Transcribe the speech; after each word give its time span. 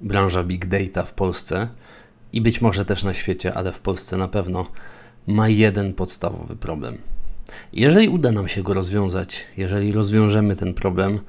branża 0.00 0.44
big 0.44 0.66
data 0.66 1.02
w 1.02 1.14
Polsce 1.14 1.68
i 2.32 2.40
być 2.40 2.60
może 2.60 2.84
też 2.84 3.04
na 3.04 3.14
świecie, 3.14 3.54
ale 3.54 3.72
w 3.72 3.80
Polsce 3.80 4.16
na 4.16 4.28
pewno 4.28 4.66
ma 5.26 5.48
jeden 5.48 5.92
podstawowy 5.92 6.56
problem. 6.56 6.98
Jeżeli 7.72 8.08
uda 8.08 8.32
nam 8.32 8.48
się 8.48 8.62
go 8.62 8.74
rozwiązać, 8.74 9.46
jeżeli 9.56 9.92
rozwiążemy 9.92 10.56
ten 10.56 10.74
problem, 10.74 11.20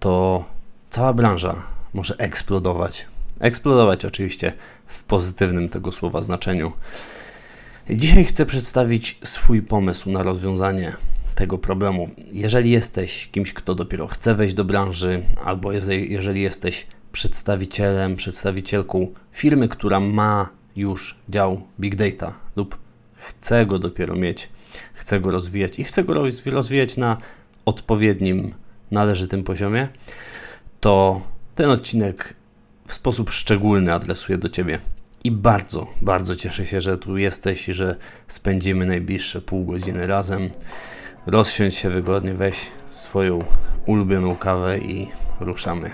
to 0.00 0.44
cała 0.90 1.12
branża 1.12 1.62
może 1.94 2.16
eksplodować. 2.18 3.06
Eksplodować 3.40 4.04
oczywiście 4.04 4.52
w 4.86 5.02
pozytywnym 5.02 5.68
tego 5.68 5.92
słowa 5.92 6.22
znaczeniu. 6.22 6.72
Dzisiaj 7.90 8.24
chcę 8.24 8.46
przedstawić 8.46 9.18
swój 9.24 9.62
pomysł 9.62 10.10
na 10.10 10.22
rozwiązanie 10.22 10.92
tego 11.34 11.58
problemu. 11.58 12.10
Jeżeli 12.32 12.70
jesteś 12.70 13.28
kimś, 13.32 13.52
kto 13.52 13.74
dopiero 13.74 14.06
chce 14.06 14.34
wejść 14.34 14.54
do 14.54 14.64
branży, 14.64 15.22
albo 15.44 15.72
jeżeli 16.08 16.40
jesteś 16.42 16.86
przedstawicielem, 17.14 18.16
przedstawicielką 18.16 19.06
firmy, 19.32 19.68
która 19.68 20.00
ma 20.00 20.48
już 20.76 21.18
dział 21.28 21.62
Big 21.80 21.94
Data 21.94 22.34
lub 22.56 22.78
chce 23.14 23.66
go 23.66 23.78
dopiero 23.78 24.16
mieć, 24.16 24.48
chce 24.94 25.20
go 25.20 25.30
rozwijać 25.30 25.78
i 25.78 25.84
chce 25.84 26.04
go 26.04 26.14
rozwijać 26.46 26.96
na 26.96 27.16
odpowiednim, 27.64 28.54
należytym 28.90 29.44
poziomie, 29.44 29.88
to 30.80 31.20
ten 31.54 31.70
odcinek 31.70 32.34
w 32.86 32.94
sposób 32.94 33.30
szczególny 33.30 33.94
adresuje 33.94 34.38
do 34.38 34.48
Ciebie. 34.48 34.78
I 35.24 35.30
bardzo, 35.30 35.86
bardzo 36.02 36.36
cieszę 36.36 36.66
się, 36.66 36.80
że 36.80 36.98
tu 36.98 37.18
jesteś 37.18 37.68
i 37.68 37.72
że 37.72 37.96
spędzimy 38.28 38.86
najbliższe 38.86 39.40
pół 39.40 39.64
godziny 39.64 40.06
razem. 40.06 40.50
Rozsiądź 41.26 41.74
się 41.74 41.90
wygodnie, 41.90 42.34
weź 42.34 42.56
swoją 42.90 43.44
ulubioną 43.86 44.36
kawę 44.36 44.78
i 44.78 45.08
ruszamy. 45.40 45.90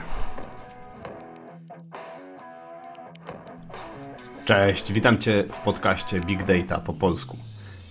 Cześć, 4.45 4.93
witam 4.93 5.19
Cię 5.19 5.45
w 5.53 5.59
podcaście 5.59 6.21
Big 6.21 6.43
Data 6.43 6.81
po 6.81 6.93
polsku. 6.93 7.37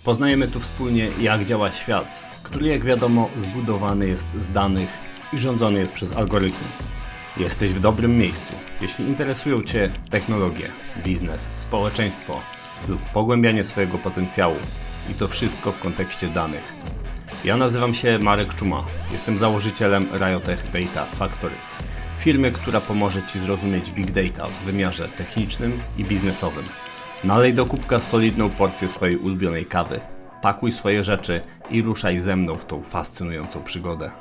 Poznajemy 0.04 0.48
tu 0.48 0.60
wspólnie, 0.60 1.08
jak 1.22 1.46
działa 1.46 1.72
świat, 1.72 2.24
który, 2.44 2.68
jak 2.68 2.86
wiadomo, 2.86 3.30
zbudowany 3.36 4.08
jest 4.08 4.34
z 4.34 4.52
danych 4.52 4.90
i 5.34 5.40
rządzony 5.40 5.80
jest 5.80 5.94
przez 5.94 6.14
algorytmy. 6.14 6.68
Jesteś 7.38 7.70
w 7.70 7.80
dobrym 7.80 8.18
miejscu. 8.18 8.54
Jeśli 8.82 9.06
interesują 9.06 9.64
Cię 9.64 9.92
technologie, 10.10 10.66
biznes, 11.04 11.52
społeczeństwo 11.56 12.40
lub 12.88 13.02
pogłębianie 13.14 13.64
swojego 13.64 13.98
potencjału, 13.98 14.58
i 15.10 15.14
to 15.14 15.28
wszystko 15.28 15.72
w 15.72 15.80
kontekście 15.80 16.28
danych. 16.28 16.74
Ja 17.44 17.58
nazywam 17.58 17.94
się 17.94 18.20
Marek 18.20 18.56
Czuma. 18.56 18.84
Jestem 19.12 19.38
założycielem 19.38 20.08
Riotech 20.20 20.66
Data 20.72 21.06
Factory 21.06 21.56
firmy, 22.20 22.52
która 22.52 22.82
pomoże 22.82 23.24
Ci 23.24 23.40
zrozumieć 23.40 23.92
Big 23.92 24.12
Data 24.12 24.48
w 24.48 24.64
wymiarze 24.64 25.08
technicznym 25.08 25.80
i 25.98 26.04
biznesowym. 26.04 26.66
Nalej 27.24 27.54
do 27.54 27.66
kubka 27.66 28.00
solidną 28.00 28.50
porcję 28.50 28.88
swojej 28.88 29.18
ulubionej 29.18 29.66
kawy. 29.66 30.00
Pakuj 30.42 30.72
swoje 30.72 31.04
rzeczy 31.04 31.42
i 31.70 31.82
ruszaj 31.82 32.20
ze 32.20 32.36
mną 32.36 32.58
w 32.58 32.66
tą 32.66 32.84
fascynującą 32.84 33.64
przygodę. 33.64 34.12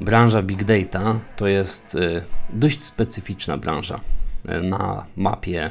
Branża 0.00 0.42
Big 0.42 0.64
Data 0.64 1.14
to 1.36 1.46
jest 1.46 1.94
y, 1.94 2.22
dość 2.52 2.84
specyficzna 2.84 3.56
branża 3.56 4.00
y, 4.48 4.62
na 4.62 5.04
mapie 5.16 5.70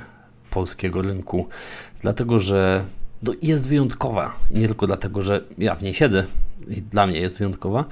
polskiego 0.50 1.02
rynku, 1.02 1.48
dlatego 2.02 2.40
że 2.40 2.86
jest 3.42 3.68
wyjątkowa. 3.68 4.36
Nie 4.52 4.68
tylko 4.68 4.88
dlatego, 4.88 5.22
że 5.22 5.44
ja 5.58 5.76
w 5.76 5.84
niej 5.84 5.94
siedzę 5.94 6.26
i 6.68 6.82
dla 6.82 7.08
mnie 7.08 7.20
jest 7.20 7.38
wyjątkowa, 7.38 7.86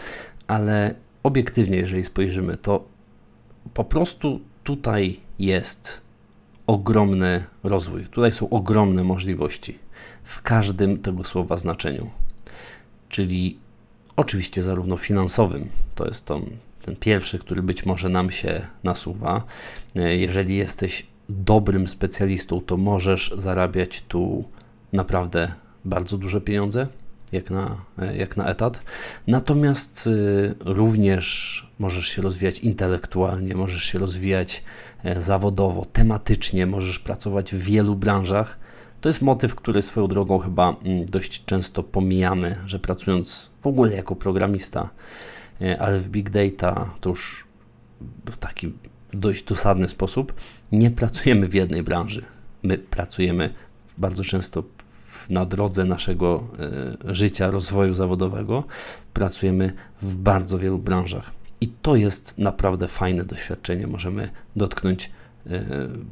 ale 0.47 0.95
obiektywnie, 1.23 1.77
jeżeli 1.77 2.03
spojrzymy, 2.03 2.58
to 2.58 2.85
po 3.73 3.83
prostu 3.83 4.39
tutaj 4.63 5.19
jest 5.39 6.02
ogromny 6.67 7.44
rozwój. 7.63 8.03
Tutaj 8.05 8.31
są 8.31 8.50
ogromne 8.50 9.03
możliwości 9.03 9.79
w 10.23 10.41
każdym 10.41 10.97
tego 10.97 11.23
słowa 11.23 11.57
znaczeniu. 11.57 12.09
Czyli 13.09 13.57
oczywiście 14.16 14.62
zarówno 14.62 14.97
finansowym, 14.97 15.69
to 15.95 16.06
jest 16.06 16.25
to, 16.25 16.41
ten 16.81 16.95
pierwszy, 16.95 17.39
który 17.39 17.63
być 17.63 17.85
może 17.85 18.09
nam 18.09 18.31
się 18.31 18.68
nasuwa. 18.84 19.44
Jeżeli 19.95 20.56
jesteś 20.56 21.06
dobrym 21.29 21.88
specjalistą, 21.88 22.62
to 22.62 22.78
możesz 22.78 23.34
zarabiać 23.38 24.03
tu 24.07 24.44
naprawdę 24.94 25.51
bardzo 25.85 26.17
duże 26.17 26.41
pieniądze, 26.41 26.88
jak 27.31 27.50
na, 27.50 27.81
jak 28.16 28.38
na 28.38 28.45
etat. 28.45 28.81
Natomiast 29.27 30.07
y, 30.07 30.55
również 30.59 31.67
możesz 31.79 32.07
się 32.07 32.22
rozwijać 32.22 32.59
intelektualnie, 32.59 33.55
możesz 33.55 33.83
się 33.83 34.00
rozwijać 34.00 34.63
e, 35.03 35.22
zawodowo, 35.22 35.85
tematycznie, 35.85 36.66
możesz 36.66 37.00
pracować 37.00 37.51
w 37.51 37.57
wielu 37.57 37.95
branżach. 37.95 38.59
To 39.01 39.09
jest 39.09 39.22
motyw, 39.22 39.55
który 39.55 39.81
swoją 39.81 40.07
drogą 40.07 40.39
chyba 40.39 40.69
mm, 40.69 41.06
dość 41.06 41.45
często 41.45 41.83
pomijamy, 41.83 42.56
że 42.66 42.79
pracując 42.79 43.50
w 43.61 43.67
ogóle 43.67 43.95
jako 43.95 44.16
programista, 44.16 44.89
e, 45.61 45.81
ale 45.81 46.00
w 46.00 46.09
big 46.09 46.29
data 46.29 46.89
to 47.01 47.09
już 47.09 47.47
w 48.31 48.38
taki 48.38 48.73
dość 49.13 49.44
dosadny 49.44 49.89
sposób 49.89 50.33
nie 50.71 50.91
pracujemy 50.91 51.47
w 51.47 51.53
jednej 51.53 51.83
branży. 51.83 52.25
My 52.63 52.77
pracujemy 52.77 53.53
bardzo 53.97 54.23
często 54.23 54.63
na 55.30 55.46
drodze 55.46 55.85
naszego 55.85 56.47
e, 57.07 57.13
życia, 57.16 57.52
rozwoju 57.52 57.94
zawodowego 57.94 58.63
pracujemy 59.13 59.74
w 60.02 60.16
bardzo 60.16 60.59
wielu 60.59 60.80
branżach. 60.80 61.31
I 61.62 61.68
to 61.68 61.96
jest 61.96 62.38
naprawdę 62.38 62.88
fajne 62.88 63.25
doświadczenie. 63.25 63.88
Możemy 63.88 64.30
dotknąć 64.56 65.12
e, 65.50 65.62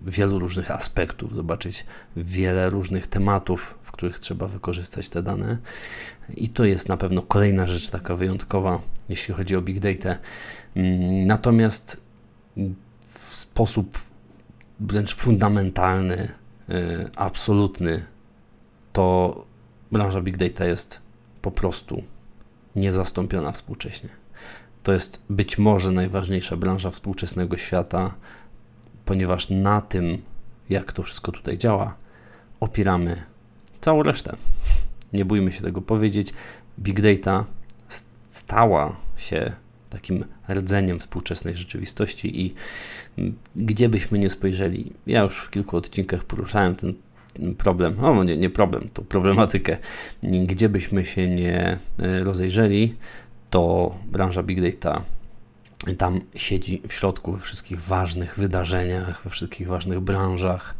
wielu 0.06 0.40
różnych 0.40 0.72
aspektów, 0.72 1.35
zobaczyć 1.35 1.85
wiele 2.16 2.69
różnych 2.69 3.07
tematów, 3.07 3.78
w 3.81 3.91
których 3.91 4.19
trzeba 4.19 4.47
wykorzystać 4.47 5.09
te 5.09 5.24
dane. 5.24 5.57
I 6.35 6.50
to 6.50 6.66
jest 6.66 6.89
na 6.89 6.97
pewno 6.97 7.22
kolejna 7.22 7.68
rzecz 7.68 7.89
taka 7.89 8.16
wyjątkowa, 8.16 8.81
jeśli 9.09 9.34
chodzi 9.34 9.56
o 9.56 9.62
big 9.62 9.79
data. 9.79 10.19
Mm, 10.75 11.28
natomiast 11.28 12.01
w 13.09 13.35
sposób 13.35 14.00
wręcz 14.79 15.16
fundamentalny, 15.16 16.31
e, 16.69 17.09
absolutny, 17.16 18.06
to 18.97 19.46
branża 19.91 20.22
big 20.22 20.38
data 20.38 20.66
jest 20.66 21.02
po 21.41 21.52
prostu 21.52 22.03
niezastąpiona 22.75 23.52
współcześnie. 23.52 24.09
To 24.84 24.94
jest 24.94 25.22
być 25.30 25.58
może 25.58 25.91
najważniejsza 25.91 26.56
branża 26.56 26.90
współczesnego 26.90 27.57
świata, 27.57 28.13
ponieważ 29.06 29.50
na 29.50 29.81
tym, 29.81 30.22
jak 30.69 30.91
to 30.94 31.03
wszystko 31.03 31.31
tutaj 31.31 31.57
działa, 31.57 31.96
opieramy 32.59 33.24
całą 33.81 34.03
resztę. 34.03 34.36
Nie 35.13 35.25
bójmy 35.25 35.52
się 35.52 35.62
tego 35.62 35.81
powiedzieć. 35.81 36.34
Big 36.80 37.02
data 37.02 37.46
stała 38.28 38.96
się 39.18 39.53
takim 39.90 40.25
rdzeniem 40.50 41.00
współczesnej 41.00 41.56
rzeczywistości 41.56 42.41
i 42.41 42.53
gdzie 43.56 43.90
byśmy 43.90 44.19
nie 44.19 44.30
spojrzeli, 44.30 44.94
ja 45.07 45.22
już 45.22 45.38
w 45.38 45.50
kilku 45.50 45.78
odcinkach 45.78 46.24
poruszałem 46.24 46.75
ten 46.75 46.94
problem, 47.58 47.96
no 48.02 48.24
nie, 48.24 48.38
nie 48.38 48.50
problem, 48.50 48.90
to 48.94 49.02
problematykę, 49.02 49.78
gdzie 50.24 50.70
byśmy 50.70 51.06
się 51.06 51.28
nie 51.28 51.78
e, 52.00 52.24
rozejrzeli, 52.24 52.96
to 53.50 53.96
branża 54.06 54.44
Big 54.44 54.62
Data 54.62 55.02
tam 55.98 56.22
siedzi 56.36 56.81
w 56.88 56.94
środku 56.94 57.31
we 57.31 57.40
wszystkich 57.40 57.81
ważnych 57.81 58.40
wydarzeniach, 58.40 59.24
we 59.24 59.30
wszystkich 59.30 59.68
ważnych 59.68 60.00
branżach, 60.00 60.75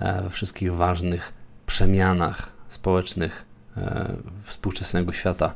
e, 0.00 0.22
we 0.22 0.30
wszystkich 0.30 0.74
ważnych 0.74 1.32
przemianach 1.66 2.52
społecznych 2.68 3.44
e, 3.76 4.12
współczesnego 4.42 5.12
świata. 5.12 5.54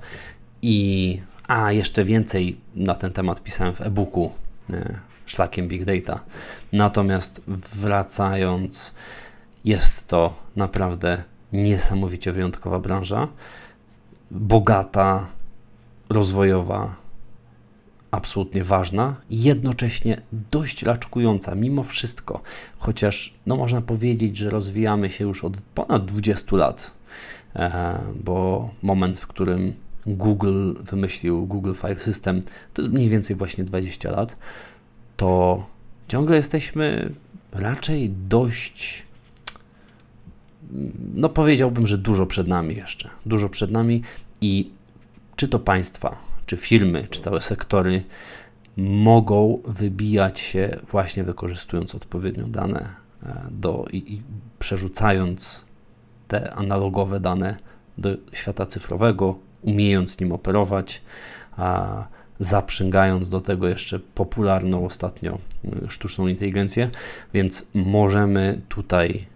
I 0.63 1.21
a 1.49 1.73
jeszcze 1.73 2.05
więcej 2.05 2.61
na 2.75 2.95
ten 2.95 3.13
temat 3.13 3.43
pisałem 3.43 3.75
w 3.75 3.81
e-booku 3.81 4.33
szlakiem 5.27 5.69
Big 5.69 5.85
Data. 5.85 6.21
Natomiast 6.73 7.43
wracając 7.47 8.95
jest 9.67 10.07
to 10.07 10.35
naprawdę 10.57 11.23
niesamowicie 11.53 12.33
wyjątkowa 12.33 12.79
branża, 12.79 13.29
bogata, 14.31 15.27
rozwojowa, 16.09 16.97
absolutnie 18.11 18.65
ważna, 18.65 19.17
jednocześnie 19.31 20.21
dość 20.51 20.83
raczkująca 20.83 21.55
mimo 21.55 21.83
wszystko, 21.83 22.43
chociaż 22.79 23.35
no 23.47 23.57
można 23.57 23.81
powiedzieć, 23.81 24.37
że 24.37 24.51
rozwijamy 24.51 25.11
się 25.11 25.25
już 25.25 25.45
od 25.45 25.57
ponad 25.75 26.05
20 26.05 26.57
lat, 26.57 26.93
e, 27.57 27.99
bo 28.25 28.71
moment, 28.83 29.19
w 29.19 29.27
którym 29.27 29.75
Google 30.07 30.75
wymyślił 30.85 31.47
Google 31.47 31.75
File 31.75 31.99
System, 31.99 32.41
to 32.75 32.83
jest 32.83 32.95
mniej 32.95 33.09
więcej 33.09 33.37
właśnie 33.37 33.65
20 33.65 34.11
lat, 34.11 34.37
to 35.17 35.63
ciągle 36.09 36.37
jesteśmy 36.37 37.13
raczej 37.53 38.11
dość 38.11 39.07
no 41.15 41.29
powiedziałbym, 41.29 41.87
że 41.87 41.99
dużo 41.99 42.27
przed 42.27 42.49
nami 42.49 42.77
jeszcze. 42.77 43.11
Dużo 43.27 43.49
przed 43.49 43.71
nami 43.71 44.03
i 44.41 44.71
czy 45.37 45.49
to 45.49 45.59
państwa, 45.59 46.17
czy 46.47 46.57
firmy, 46.57 47.07
czy 47.11 47.21
całe 47.21 47.41
sektory 47.41 48.05
mogą 48.77 49.59
wybijać 49.65 50.41
się 50.41 50.77
właśnie 50.91 51.25
wykorzystując 51.25 51.95
odpowiednio 51.95 52.47
dane 52.47 53.07
do, 53.51 53.85
i, 53.93 53.97
i 53.97 54.23
przerzucając 54.59 55.65
te 56.29 56.55
analogowe 56.55 57.21
dane 57.21 57.57
do 57.99 58.09
świata 58.33 58.67
cyfrowego, 58.67 59.39
umiejąc 59.63 60.21
nim 60.21 60.33
operować, 60.33 61.03
a 61.57 62.07
zaprzęgając 62.39 63.29
do 63.29 63.41
tego 63.41 63.69
jeszcze 63.69 63.99
popularną 63.99 64.87
ostatnio 64.87 65.39
y, 65.65 65.91
sztuczną 65.91 66.27
inteligencję, 66.27 66.91
więc 67.35 67.67
możemy 67.75 68.61
tutaj 68.69 69.27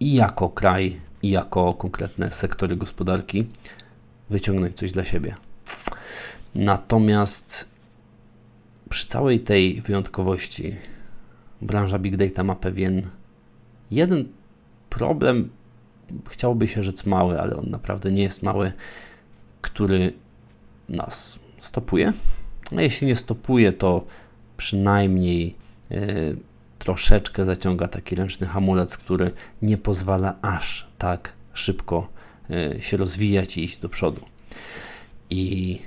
i 0.00 0.14
jako 0.14 0.48
kraj, 0.48 1.00
i 1.22 1.30
jako 1.30 1.74
konkretne 1.74 2.30
sektory 2.30 2.76
gospodarki 2.76 3.46
wyciągnąć 4.30 4.76
coś 4.76 4.92
dla 4.92 5.04
siebie. 5.04 5.34
Natomiast 6.54 7.70
przy 8.88 9.06
całej 9.06 9.40
tej 9.40 9.80
wyjątkowości 9.80 10.76
branża 11.62 11.98
Big 11.98 12.16
Data 12.16 12.44
ma 12.44 12.54
pewien 12.54 13.02
jeden 13.90 14.28
problem, 14.90 15.50
chciałoby 16.28 16.68
się 16.68 16.82
rzec 16.82 17.06
mały, 17.06 17.40
ale 17.40 17.56
on 17.56 17.70
naprawdę 17.70 18.12
nie 18.12 18.22
jest 18.22 18.42
mały, 18.42 18.72
który 19.60 20.12
nas 20.88 21.38
stopuje. 21.58 22.12
A 22.76 22.82
jeśli 22.82 23.06
nie 23.06 23.16
stopuje, 23.16 23.72
to 23.72 24.06
przynajmniej 24.56 25.54
y, 25.92 26.36
troszeczkę 26.80 27.44
zaciąga 27.44 27.88
taki 27.88 28.14
ręczny 28.14 28.46
hamulec, 28.46 28.96
który 28.96 29.30
nie 29.62 29.76
pozwala 29.76 30.34
aż 30.42 30.88
tak 30.98 31.32
szybko 31.52 32.08
y, 32.50 32.82
się 32.82 32.96
rozwijać 32.96 33.56
i 33.56 33.64
iść 33.64 33.78
do 33.78 33.88
przodu. 33.88 34.20
I 35.30 35.78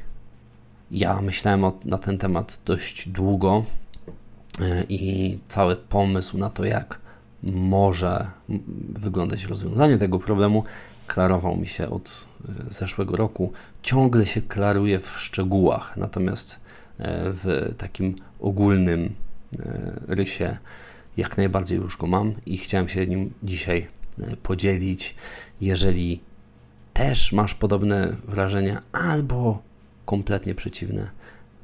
ja 0.91 1.21
myślałem 1.21 1.63
o, 1.63 1.79
na 1.85 1.97
ten 1.97 2.17
temat 2.17 2.59
dość 2.65 3.09
długo 3.09 3.63
y, 4.61 4.85
i 4.89 5.37
cały 5.47 5.75
pomysł 5.75 6.37
na 6.37 6.49
to, 6.49 6.65
jak 6.65 6.99
może 7.43 8.27
wyglądać 8.93 9.43
rozwiązanie 9.43 9.97
tego 9.97 10.19
problemu, 10.19 10.63
klarował 11.07 11.55
mi 11.55 11.67
się 11.67 11.89
od 11.89 12.27
e, 12.69 12.73
zeszłego 12.73 13.15
roku. 13.15 13.51
Ciągle 13.81 14.25
się 14.25 14.41
klaruje 14.41 14.99
w 14.99 15.19
szczegółach, 15.19 15.97
natomiast 15.97 16.53
e, 16.53 16.59
w 17.25 17.73
takim 17.77 18.15
ogólnym 18.39 19.05
e, 19.05 19.22
rysie 20.07 20.57
jak 21.17 21.37
najbardziej 21.37 21.79
już 21.79 21.97
go 21.97 22.07
mam 22.07 22.33
i 22.45 22.57
chciałem 22.57 22.89
się 22.89 23.07
nim 23.07 23.33
dzisiaj 23.43 23.87
podzielić. 24.43 25.15
Jeżeli 25.61 26.21
też 26.93 27.31
masz 27.31 27.53
podobne 27.53 28.15
wrażenia 28.27 28.81
albo 28.91 29.61
kompletnie 30.05 30.55
przeciwne, 30.55 31.09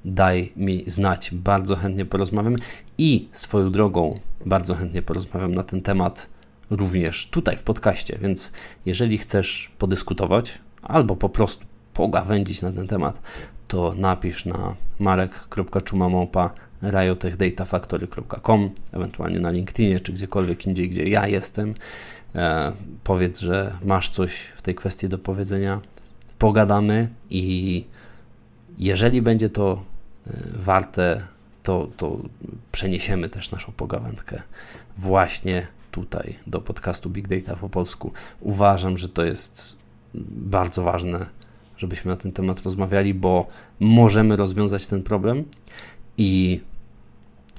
daj 0.06 0.54
mi 0.56 0.84
znać. 0.88 1.32
Bardzo 1.34 1.76
chętnie 1.76 2.06
porozmawiam 2.06 2.56
i 2.98 3.30
swoją 3.32 3.72
drogą 3.72 4.20
bardzo 4.46 4.76
chętnie 4.76 5.02
porozmawiam 5.02 5.56
na 5.56 5.64
ten 5.64 5.82
temat 5.82 6.30
również 6.70 7.28
tutaj 7.28 7.58
w 7.58 7.64
podcaście. 7.64 8.18
Więc 8.22 8.52
jeżeli 8.86 9.18
chcesz 9.18 9.72
podyskutować 9.78 10.60
albo 10.82 11.16
po 11.16 11.30
prostu 11.30 11.66
pogawędzić 11.94 12.62
na 12.62 12.72
ten 12.72 12.88
temat, 12.88 13.22
to 13.68 13.94
napisz 13.98 14.46
na 14.46 14.76
marek.czumamałpa 15.00 16.54
riotechdatafactory.com, 16.84 18.72
ewentualnie 18.92 19.40
na 19.40 19.52
LinkedInie 19.52 20.00
czy 20.00 20.14
gdziekolwiek 20.14 20.68
indziej, 20.68 20.90
gdzie 20.90 21.10
ja 21.10 21.28
jestem. 21.28 21.74
E, 22.36 22.72
powiedz, 23.04 23.40
że 23.40 23.78
masz 23.84 24.10
coś 24.10 24.40
w 24.40 24.62
tej 24.62 24.76
kwestii 24.76 25.10
do 25.10 25.18
powiedzenia. 25.18 25.82
Pogadamy 26.38 27.10
i 27.30 27.86
jeżeli 28.78 29.22
będzie 29.22 29.50
to 29.50 29.84
e, 30.28 30.32
warte, 30.54 31.22
to, 31.64 31.90
to 31.98 32.18
przeniesiemy 32.72 33.30
też 33.30 33.52
naszą 33.52 33.72
pogawędkę 33.72 34.42
właśnie 34.98 35.68
tutaj 35.92 36.36
do 36.48 36.62
podcastu 36.62 37.10
Big 37.10 37.28
Data 37.28 37.56
po 37.56 37.70
polsku. 37.70 38.12
Uważam, 38.40 38.98
że 38.98 39.10
to 39.10 39.24
jest 39.24 39.78
bardzo 40.32 40.84
ważne, 40.84 41.26
żebyśmy 41.78 42.12
na 42.12 42.18
ten 42.18 42.32
temat 42.32 42.64
rozmawiali, 42.64 43.14
bo 43.14 43.48
możemy 43.80 44.36
rozwiązać 44.36 44.88
ten 44.88 45.04
problem 45.04 45.46
i 46.18 46.62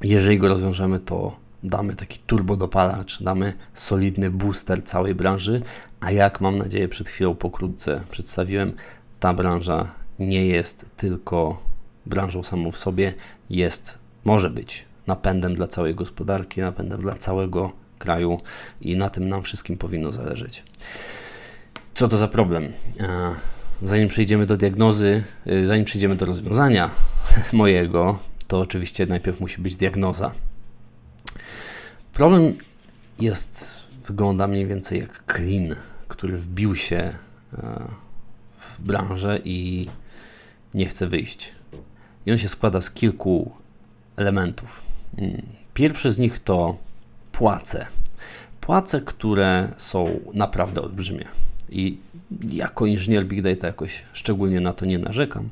jeżeli 0.02 0.38
go 0.38 0.49
rozwiążemy, 0.49 1.00
to 1.00 1.37
damy 1.62 1.97
taki 1.97 2.19
turbodopalacz, 2.19 3.23
damy 3.23 3.52
solidny 3.75 4.31
booster 4.31 4.85
całej 4.85 5.14
branży, 5.14 5.62
a 6.00 6.11
jak 6.11 6.41
mam 6.41 6.58
nadzieję 6.58 6.88
przed 6.88 7.08
chwilą 7.08 7.35
pokrótce 7.35 8.00
przedstawiłem, 8.11 8.73
ta 9.20 9.35
branża 9.35 9.88
nie 10.19 10.47
jest 10.47 10.87
tylko 10.97 11.62
branżą 12.06 12.43
samą 12.43 12.70
w 12.70 12.79
sobie, 12.79 13.14
jest, 13.50 13.99
może 14.25 14.50
być 14.50 14.85
napędem 15.06 15.55
dla 15.55 15.67
całej 15.67 15.94
gospodarki, 15.94 16.61
napędem 16.61 17.00
dla 17.00 17.14
całego 17.14 17.73
kraju 17.99 18.41
i 18.81 18.97
na 18.97 19.11
tym 19.11 19.29
nam 19.29 19.43
wszystkim 19.43 19.76
powinno 19.76 20.12
zależeć. 20.12 20.64
Co 21.94 22.08
to 22.08 22.17
za 22.17 22.29
problem? 22.29 22.73
E, 23.00 23.35
zanim 23.82 24.08
przejdziemy 24.08 24.47
do 24.47 24.56
diagnozy, 24.56 25.23
e, 25.47 25.67
zanim 25.67 25.85
przejdziemy 25.85 26.17
do 26.17 26.26
rozwiązania 26.26 26.91
mojego, 27.52 28.19
to 28.50 28.61
oczywiście 28.61 29.06
najpierw 29.06 29.41
musi 29.41 29.61
być 29.61 29.76
diagnoza. 29.76 30.32
Problem 32.12 32.55
jest, 33.20 33.87
wygląda 34.06 34.47
mniej 34.47 34.67
więcej 34.67 35.00
jak 35.00 35.25
klin, 35.25 35.75
który 36.08 36.37
wbił 36.37 36.76
się 36.76 36.97
e, 36.97 37.14
w 38.58 38.81
branżę 38.81 39.38
i 39.44 39.88
nie 40.75 40.87
chce 40.87 41.06
wyjść. 41.06 41.52
I 42.26 42.32
on 42.32 42.38
się 42.38 42.49
składa 42.49 42.81
z 42.81 42.91
kilku 42.91 43.52
elementów. 44.17 44.81
Mm, 45.19 45.43
pierwszy 45.75 46.11
z 46.11 46.19
nich 46.19 46.38
to 46.38 46.76
płace. 47.32 47.87
Płace, 48.61 49.00
które 49.00 49.73
są 49.76 50.20
naprawdę 50.35 50.82
olbrzymie. 50.82 51.25
I 51.69 51.99
jako 52.50 52.87
inżynier 52.87 53.26
Big 53.26 53.43
Data 53.43 53.67
jakoś 53.67 54.02
szczególnie 54.12 54.61
na 54.61 54.73
to 54.73 54.87
nie 54.87 54.99
narzekam. 54.99 55.50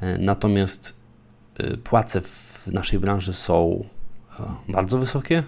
E, 0.00 0.18
natomiast 0.18 1.05
płace 1.84 2.20
w 2.20 2.66
naszej 2.72 2.98
branży 2.98 3.32
są 3.32 3.84
e, 4.40 4.42
bardzo 4.68 4.98
wysokie. 4.98 5.42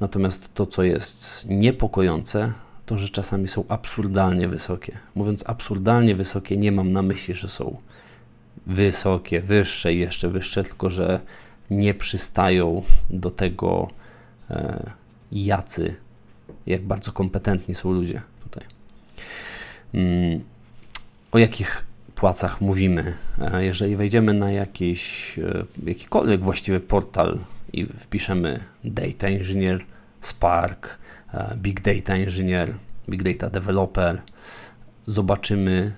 Natomiast 0.00 0.54
to, 0.54 0.66
co 0.66 0.82
jest 0.82 1.46
niepokojące, 1.48 2.52
to 2.86 2.98
że 2.98 3.08
czasami 3.08 3.48
są 3.48 3.64
absurdalnie 3.68 4.48
wysokie. 4.48 4.98
Mówiąc 5.14 5.44
absurdalnie 5.46 6.14
wysokie, 6.14 6.56
nie 6.56 6.72
mam 6.72 6.92
na 6.92 7.02
myśli, 7.02 7.34
że 7.34 7.48
są 7.48 7.76
wysokie, 8.66 9.40
wyższe 9.40 9.94
i 9.94 9.98
jeszcze 9.98 10.28
wyższe, 10.28 10.62
tylko 10.62 10.90
że 10.90 11.20
nie 11.70 11.94
przystają 11.94 12.82
do 13.10 13.30
tego, 13.30 13.88
jacy, 15.32 15.94
jak 16.66 16.82
bardzo 16.82 17.12
kompetentni 17.12 17.74
są 17.74 17.92
ludzie 17.92 18.22
tutaj. 18.42 18.64
Mm, 19.94 20.44
o 21.32 21.38
jakich 21.38 21.86
płacach 22.20 22.60
mówimy? 22.60 23.14
E, 23.40 23.64
jeżeli 23.64 23.96
wejdziemy 23.96 24.34
na 24.34 24.52
jakiś, 24.52 25.38
e, 25.38 25.64
jakikolwiek 25.86 26.44
właściwy 26.44 26.80
portal 26.80 27.38
i 27.72 27.84
wpiszemy 27.86 28.60
Data 28.84 29.26
Engineer, 29.26 29.84
Spark, 30.20 30.98
e, 31.34 31.56
Big 31.56 31.80
Data 31.80 32.14
Engineer, 32.14 32.74
Big 33.08 33.22
Data 33.22 33.50
Developer, 33.50 34.22
zobaczymy 35.06 35.92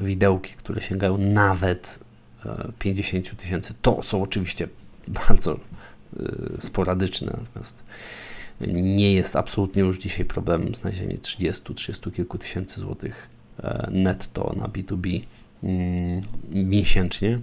widełki, 0.00 0.54
które 0.54 0.82
sięgają 0.82 1.18
nawet 1.18 1.98
50 2.78 3.36
tysięcy. 3.36 3.74
To 3.82 4.02
są 4.02 4.22
oczywiście 4.22 4.68
bardzo 5.28 5.60
sporadyczne, 6.58 7.36
natomiast 7.40 7.82
nie 8.70 9.12
jest 9.12 9.36
absolutnie 9.36 9.82
już 9.82 9.98
dzisiaj 9.98 10.24
problemem 10.24 10.74
znalezienie 10.74 11.18
30, 11.18 11.74
30 11.74 12.10
kilku 12.10 12.38
tysięcy 12.38 12.80
złotych 12.80 13.30
netto 13.90 14.54
na 14.56 14.68
B2B 14.68 15.20
mm, 15.62 16.22
miesięcznie. 16.50 17.40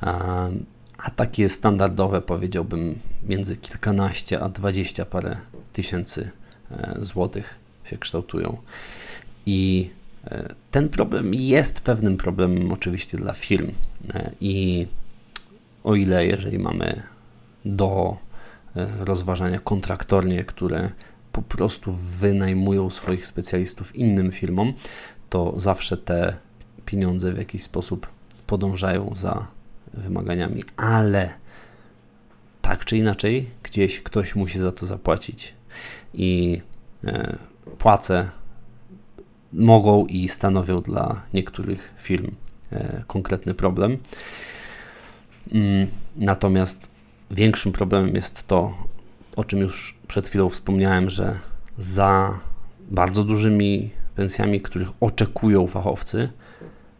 A, 0.00 0.48
takie 1.16 1.48
standardowe 1.48 2.22
powiedziałbym 2.22 2.98
między 3.22 3.56
kilkanaście 3.56 4.40
a 4.40 4.48
dwadzieścia 4.48 5.04
parę 5.04 5.36
tysięcy 5.72 6.30
e, 6.70 6.98
złotych 7.02 7.58
się 7.84 7.98
kształtują. 7.98 8.56
I 9.46 9.90
e, 10.24 10.54
ten 10.70 10.88
problem 10.88 11.34
jest 11.34 11.80
pewnym 11.80 12.16
problemem 12.16 12.72
oczywiście 12.72 13.18
dla 13.18 13.32
firm. 13.32 13.72
I 14.40 14.86
o 15.84 15.94
ile 15.94 16.26
jeżeli 16.26 16.58
mamy 16.58 17.02
do 17.64 18.16
E, 18.76 19.04
rozważania 19.04 19.58
kontraktornie, 19.58 20.44
które 20.44 20.90
po 21.36 21.42
prostu 21.42 21.92
wynajmują 21.92 22.90
swoich 22.90 23.26
specjalistów 23.26 23.96
innym 23.96 24.32
firmom, 24.32 24.72
to 25.30 25.54
zawsze 25.56 25.96
te 25.96 26.36
pieniądze 26.86 27.32
w 27.32 27.38
jakiś 27.38 27.62
sposób 27.62 28.06
podążają 28.46 29.12
za 29.16 29.46
wymaganiami, 29.94 30.64
ale 30.76 31.34
tak 32.62 32.84
czy 32.84 32.96
inaczej, 32.96 33.50
gdzieś 33.62 34.02
ktoś 34.02 34.34
musi 34.34 34.58
za 34.58 34.72
to 34.72 34.86
zapłacić 34.86 35.54
i 36.14 36.60
e, 37.04 37.36
płace 37.78 38.30
mogą 39.52 40.06
i 40.06 40.28
stanowią 40.28 40.80
dla 40.80 41.22
niektórych 41.34 41.94
firm 41.98 42.30
e, 42.72 43.02
konkretny 43.06 43.54
problem. 43.54 43.98
Mm, 45.52 45.86
natomiast 46.16 46.88
większym 47.30 47.72
problemem 47.72 48.14
jest 48.14 48.46
to, 48.46 48.74
o 49.36 49.44
czym 49.44 49.60
już 49.60 49.94
przed 50.08 50.28
chwilą 50.28 50.48
wspomniałem, 50.48 51.10
że 51.10 51.38
za 51.78 52.38
bardzo 52.90 53.24
dużymi 53.24 53.90
pensjami, 54.14 54.60
których 54.60 54.88
oczekują 55.00 55.66
fachowcy, 55.66 56.28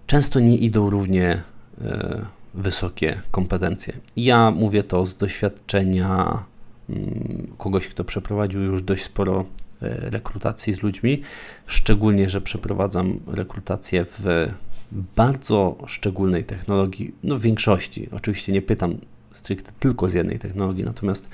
często 0.06 0.40
nie 0.40 0.56
idą 0.56 0.90
równie 0.90 1.42
e, 1.80 2.26
wysokie 2.54 3.20
kompetencje. 3.30 3.92
Ja 4.16 4.50
mówię 4.50 4.82
to 4.82 5.06
z 5.06 5.16
doświadczenia 5.16 6.42
mm, 6.90 7.52
kogoś, 7.58 7.88
kto 7.88 8.04
przeprowadził 8.04 8.62
już 8.62 8.82
dość 8.82 9.02
sporo 9.02 9.44
e, 9.82 10.10
rekrutacji 10.10 10.72
z 10.72 10.82
ludźmi, 10.82 11.22
szczególnie, 11.66 12.28
że 12.28 12.40
przeprowadzam 12.40 13.20
rekrutację 13.26 14.04
w 14.04 14.48
bardzo 14.92 15.76
szczególnej 15.86 16.44
technologii, 16.44 17.14
no 17.22 17.36
w 17.36 17.42
większości. 17.42 18.08
Oczywiście 18.12 18.52
nie 18.52 18.62
pytam 18.62 18.98
stricte 19.36 19.72
tylko 19.80 20.08
z 20.08 20.14
jednej 20.14 20.38
technologii, 20.38 20.84
natomiast 20.84 21.28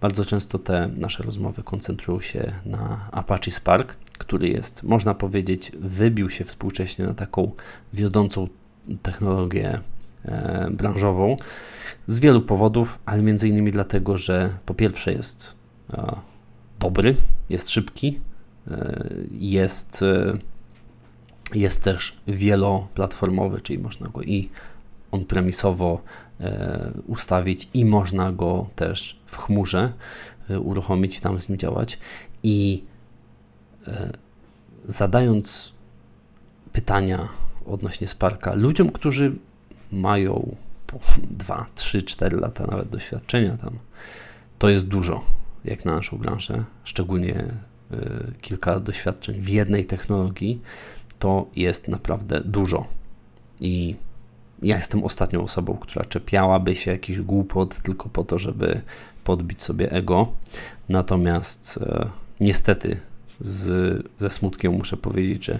bardzo 0.00 0.24
często 0.24 0.58
te 0.58 0.90
nasze 0.98 1.22
rozmowy 1.22 1.62
koncentrują 1.62 2.20
się 2.20 2.52
na 2.64 3.08
Apache 3.12 3.50
Spark, 3.50 3.96
który 4.18 4.48
jest, 4.48 4.82
można 4.82 5.14
powiedzieć, 5.14 5.72
wybił 5.80 6.30
się 6.30 6.44
współcześnie 6.44 7.04
na 7.06 7.14
taką 7.14 7.52
wiodącą 7.92 8.48
technologię 9.02 9.80
e, 10.24 10.68
branżową 10.70 11.36
z 12.06 12.20
wielu 12.20 12.42
powodów, 12.42 12.98
ale 13.06 13.22
między 13.22 13.48
innymi 13.48 13.70
dlatego, 13.70 14.16
że 14.16 14.50
po 14.66 14.74
pierwsze 14.74 15.12
jest 15.12 15.54
e, 15.92 16.16
dobry, 16.80 17.16
jest 17.48 17.70
szybki, 17.70 18.20
e, 18.70 19.04
jest, 19.30 20.04
jest 21.54 21.82
też 21.82 22.20
wieloplatformowy, 22.26 23.60
czyli 23.60 23.78
można 23.78 24.06
go 24.08 24.22
i 24.22 24.50
on-premisowo 25.10 26.02
ustawić 27.06 27.68
i 27.74 27.84
można 27.84 28.32
go 28.32 28.68
też 28.76 29.20
w 29.26 29.36
chmurze 29.38 29.92
e, 30.50 30.60
uruchomić 30.60 31.20
tam 31.20 31.40
z 31.40 31.48
nim 31.48 31.58
działać. 31.58 31.98
I 32.42 32.84
e, 33.86 34.10
zadając 34.84 35.72
pytania 36.72 37.28
odnośnie 37.66 38.08
Sparka 38.08 38.54
ludziom, 38.54 38.90
którzy 38.90 39.32
mają 39.92 40.56
2, 41.30 41.66
3, 41.74 42.02
4 42.02 42.36
lata 42.36 42.66
nawet 42.66 42.88
doświadczenia 42.88 43.56
tam, 43.56 43.78
to 44.58 44.68
jest 44.68 44.86
dużo, 44.86 45.24
jak 45.64 45.84
na 45.84 45.96
naszą 45.96 46.18
branżę, 46.18 46.64
szczególnie 46.84 47.44
kilka 48.40 48.80
doświadczeń 48.80 49.40
w 49.40 49.48
jednej 49.48 49.84
technologii, 49.84 50.60
to 51.18 51.46
jest 51.56 51.88
naprawdę 51.88 52.40
dużo. 52.40 52.86
I 53.60 53.96
ja 54.62 54.76
jestem 54.76 55.04
ostatnią 55.04 55.42
osobą, 55.42 55.76
która 55.76 56.04
czepiałaby 56.04 56.76
się 56.76 56.90
jakiś 56.90 57.20
głupot 57.20 57.82
tylko 57.82 58.08
po 58.08 58.24
to, 58.24 58.38
żeby 58.38 58.80
podbić 59.24 59.62
sobie 59.62 59.92
ego. 59.92 60.32
Natomiast 60.88 61.78
e, 61.82 62.08
niestety 62.40 63.00
z, 63.40 64.06
ze 64.18 64.30
smutkiem 64.30 64.72
muszę 64.72 64.96
powiedzieć, 64.96 65.44
że 65.44 65.58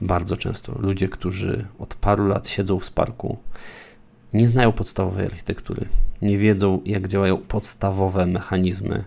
bardzo 0.00 0.36
często 0.36 0.78
ludzie, 0.78 1.08
którzy 1.08 1.66
od 1.78 1.94
paru 1.94 2.26
lat 2.26 2.48
siedzą 2.48 2.78
w 2.78 2.84
Sparku, 2.84 3.38
nie 4.32 4.48
znają 4.48 4.72
podstawowej 4.72 5.26
architektury, 5.26 5.86
nie 6.22 6.38
wiedzą, 6.38 6.80
jak 6.84 7.08
działają 7.08 7.36
podstawowe 7.36 8.26
mechanizmy 8.26 9.04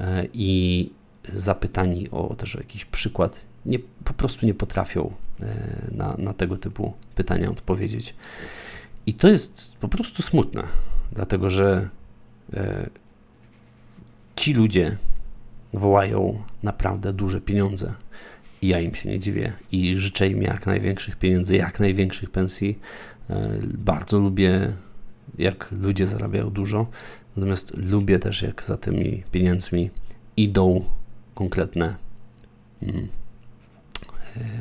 e, 0.00 0.26
i 0.32 0.90
zapytani 1.32 2.10
o 2.10 2.34
też 2.34 2.54
jakiś 2.54 2.84
przykład, 2.84 3.46
nie, 3.66 3.78
po 4.04 4.12
prostu 4.12 4.46
nie 4.46 4.54
potrafią 4.54 5.12
e, 5.42 5.46
na, 5.92 6.14
na 6.18 6.32
tego 6.32 6.56
typu 6.56 6.92
pytania 7.14 7.50
odpowiedzieć. 7.50 8.14
I 9.06 9.14
to 9.14 9.28
jest 9.28 9.76
po 9.80 9.88
prostu 9.88 10.22
smutne, 10.22 10.62
dlatego 11.12 11.50
że 11.50 11.88
e, 12.54 12.90
ci 14.36 14.54
ludzie 14.54 14.96
wołają 15.72 16.42
naprawdę 16.62 17.12
duże 17.12 17.40
pieniądze. 17.40 17.94
I 18.62 18.68
ja 18.68 18.80
im 18.80 18.94
się 18.94 19.08
nie 19.08 19.18
dziwię 19.18 19.52
i 19.72 19.96
życzę 19.96 20.28
im 20.28 20.42
jak 20.42 20.66
największych 20.66 21.16
pieniędzy, 21.16 21.56
jak 21.56 21.80
największych 21.80 22.30
pensji. 22.30 22.78
E, 23.30 23.58
bardzo 23.64 24.18
lubię, 24.18 24.72
jak 25.38 25.72
ludzie 25.72 26.06
zarabiają 26.06 26.50
dużo, 26.50 26.86
natomiast 27.36 27.72
lubię 27.76 28.18
też, 28.18 28.42
jak 28.42 28.62
za 28.62 28.76
tymi 28.76 29.22
pieniędzmi 29.32 29.90
idą 30.36 30.84
konkretne, 31.34 31.94
mm, 32.82 33.08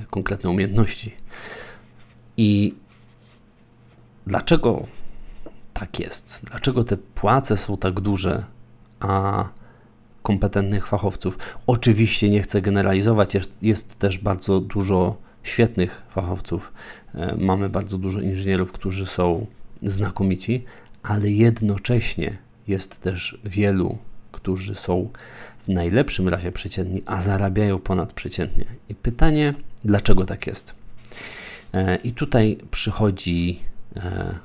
konkretne 0.09 0.49
umiejętności. 0.49 1.15
I 2.37 2.75
Dlaczego 4.27 4.87
tak 5.73 5.99
jest? 5.99 6.41
Dlaczego 6.49 6.83
te 6.83 6.97
płace 6.97 7.57
są 7.57 7.77
tak 7.77 7.99
duże, 7.99 8.45
a 8.99 9.49
kompetentnych 10.21 10.87
fachowców? 10.87 11.37
Oczywiście 11.67 12.29
nie 12.29 12.41
chcę 12.41 12.61
generalizować, 12.61 13.33
jest, 13.33 13.63
jest 13.63 13.99
też 13.99 14.17
bardzo 14.17 14.59
dużo 14.59 15.17
świetnych 15.43 16.03
fachowców. 16.09 16.73
E, 17.15 17.35
mamy 17.35 17.69
bardzo 17.69 17.97
dużo 17.97 18.19
inżynierów, 18.19 18.71
którzy 18.71 19.05
są 19.05 19.47
znakomici, 19.81 20.65
ale 21.03 21.29
jednocześnie 21.29 22.37
jest 22.67 23.01
też 23.01 23.37
wielu, 23.43 23.97
którzy 24.43 24.75
są 24.75 25.09
w 25.67 25.67
najlepszym 25.67 26.29
razie 26.29 26.51
przeciętni, 26.51 27.01
a 27.05 27.21
zarabiają 27.21 27.79
ponadprzeciętnie. 27.79 28.65
I 28.89 28.95
pytanie, 28.95 29.53
dlaczego 29.83 30.25
tak 30.25 30.47
jest? 30.47 30.75
E, 31.73 31.95
I 31.95 32.11
tutaj 32.11 32.57
przychodzi 32.71 33.59
E, 33.95 34.35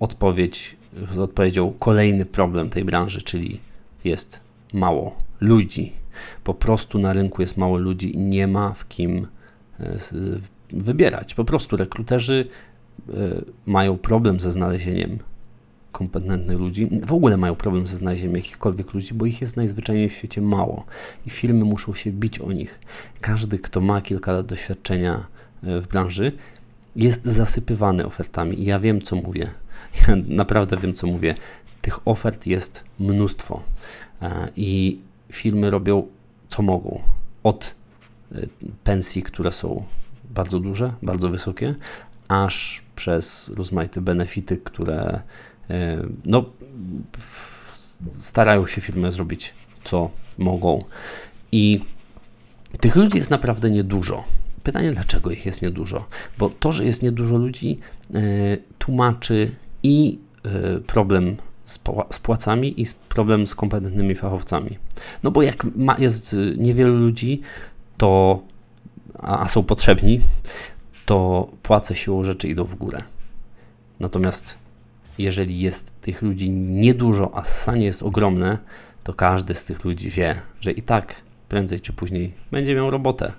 odpowiedź, 0.00 0.76
z 1.12 1.18
odpowiedzią 1.18 1.72
kolejny 1.78 2.26
problem 2.26 2.70
tej 2.70 2.84
branży, 2.84 3.22
czyli 3.22 3.60
jest 4.04 4.40
mało 4.72 5.16
ludzi. 5.40 5.92
Po 6.44 6.54
prostu 6.54 6.98
na 6.98 7.12
rynku 7.12 7.42
jest 7.42 7.56
mało 7.56 7.78
ludzi 7.78 8.14
i 8.14 8.18
nie 8.18 8.46
ma 8.46 8.72
w 8.72 8.88
kim 8.88 9.26
e, 9.80 9.96
wybierać. 10.70 11.34
Po 11.34 11.44
prostu 11.44 11.76
rekruterzy 11.76 12.48
mają 13.66 13.98
problem 13.98 14.40
ze 14.40 14.50
znalezieniem 14.50 15.18
kompetentnych 15.94 16.58
ludzi. 16.58 16.88
W 17.06 17.12
ogóle 17.12 17.36
mają 17.36 17.54
problem 17.54 17.86
ze 17.86 17.96
znalezieniem 17.96 18.36
jakichkolwiek 18.36 18.94
ludzi, 18.94 19.14
bo 19.14 19.26
ich 19.26 19.40
jest 19.40 19.56
najzwyczajniej 19.56 20.08
w 20.08 20.12
świecie 20.12 20.40
mało 20.40 20.84
i 21.26 21.30
firmy 21.30 21.64
muszą 21.64 21.94
się 21.94 22.12
bić 22.12 22.38
o 22.38 22.52
nich. 22.52 22.80
Każdy, 23.20 23.58
kto 23.58 23.80
ma 23.80 24.00
kilka 24.00 24.32
lat 24.32 24.46
doświadczenia 24.46 25.26
w 25.62 25.86
branży, 25.86 26.32
jest 26.96 27.24
zasypywany 27.24 28.06
ofertami. 28.06 28.64
Ja 28.64 28.78
wiem, 28.78 29.02
co 29.02 29.16
mówię. 29.16 29.50
Ja 30.08 30.16
naprawdę 30.26 30.76
wiem, 30.76 30.94
co 30.94 31.06
mówię. 31.06 31.34
Tych 31.82 32.08
ofert 32.08 32.46
jest 32.46 32.84
mnóstwo. 32.98 33.62
E, 34.22 34.48
I 34.56 34.98
firmy 35.32 35.70
robią, 35.70 36.08
co 36.48 36.62
mogą. 36.62 37.00
Od 37.42 37.74
e, 38.32 38.46
pensji, 38.84 39.22
które 39.22 39.52
są 39.52 39.84
bardzo 40.30 40.60
duże, 40.60 40.92
bardzo 41.02 41.28
wysokie, 41.28 41.74
aż 42.28 42.82
przez 42.96 43.48
rozmaite 43.48 44.00
benefity, 44.00 44.56
które 44.56 44.96
e, 45.00 45.22
no, 46.24 46.44
starają 48.10 48.66
się 48.66 48.80
firmy 48.80 49.12
zrobić, 49.12 49.54
co 49.84 50.10
mogą. 50.38 50.84
I 51.52 51.80
tych 52.80 52.96
ludzi 52.96 53.18
jest 53.18 53.30
naprawdę 53.30 53.70
niedużo. 53.70 54.24
Pytanie, 54.62 54.90
dlaczego 54.90 55.30
ich 55.30 55.46
jest 55.46 55.62
niedużo? 55.62 56.04
Bo 56.38 56.50
to, 56.50 56.72
że 56.72 56.84
jest 56.84 57.02
niedużo 57.02 57.38
ludzi, 57.38 57.78
y, 58.14 58.62
tłumaczy 58.78 59.50
i 59.82 60.18
y, 60.46 60.80
problem 60.80 61.36
z, 61.64 61.78
płacami 62.22 62.82
i 62.82 62.86
problem 63.08 63.46
z 63.46 63.54
kompetentnymi 63.54 64.14
fachowcami. 64.14 64.78
No 65.22 65.30
bo 65.30 65.42
jak 65.42 65.66
jest 65.98 66.36
niewielu 66.56 66.98
ludzi, 66.98 67.40
to 67.96 68.40
a, 69.18 69.40
a 69.40 69.48
są 69.48 69.62
potrzebni, 69.62 70.20
to 71.06 71.48
płace 71.62 71.94
siłą 71.94 72.24
rzeczy 72.24 72.48
idą 72.48 72.64
w 72.64 72.74
górę. 72.74 73.02
Natomiast 74.00 74.58
jeżeli 75.18 75.60
jest 75.60 76.00
tych 76.00 76.22
ludzi 76.22 76.50
niedużo, 76.50 77.30
a 77.34 77.44
sanie 77.44 77.86
jest 77.86 78.02
ogromne, 78.02 78.58
to 79.04 79.14
każdy 79.14 79.54
z 79.54 79.64
tych 79.64 79.84
ludzi 79.84 80.10
wie, 80.10 80.34
że 80.60 80.72
i 80.72 80.82
tak 80.82 81.22
prędzej 81.48 81.80
czy 81.80 81.92
później 81.92 82.34
będzie 82.50 82.74
miał 82.74 82.90
robotę. 82.90 83.32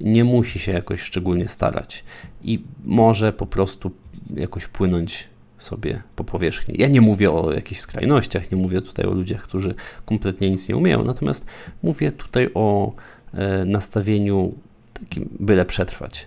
Nie 0.00 0.24
musi 0.24 0.58
się 0.58 0.72
jakoś 0.72 1.00
szczególnie 1.00 1.48
starać 1.48 2.04
i 2.42 2.64
może 2.84 3.32
po 3.32 3.46
prostu 3.46 3.90
jakoś 4.36 4.66
płynąć 4.66 5.28
sobie 5.58 6.02
po 6.16 6.24
powierzchni. 6.24 6.74
Ja 6.78 6.88
nie 6.88 7.00
mówię 7.00 7.30
o 7.30 7.52
jakichś 7.52 7.80
skrajnościach, 7.80 8.52
nie 8.52 8.58
mówię 8.58 8.82
tutaj 8.82 9.06
o 9.06 9.10
ludziach, 9.10 9.42
którzy 9.42 9.74
kompletnie 10.04 10.50
nic 10.50 10.68
nie 10.68 10.76
umieją, 10.76 11.04
natomiast 11.04 11.46
mówię 11.82 12.12
tutaj 12.12 12.50
o 12.54 12.92
e, 13.34 13.64
nastawieniu 13.64 14.54
takim, 14.94 15.28
byle 15.40 15.64
przetrwać. 15.64 16.26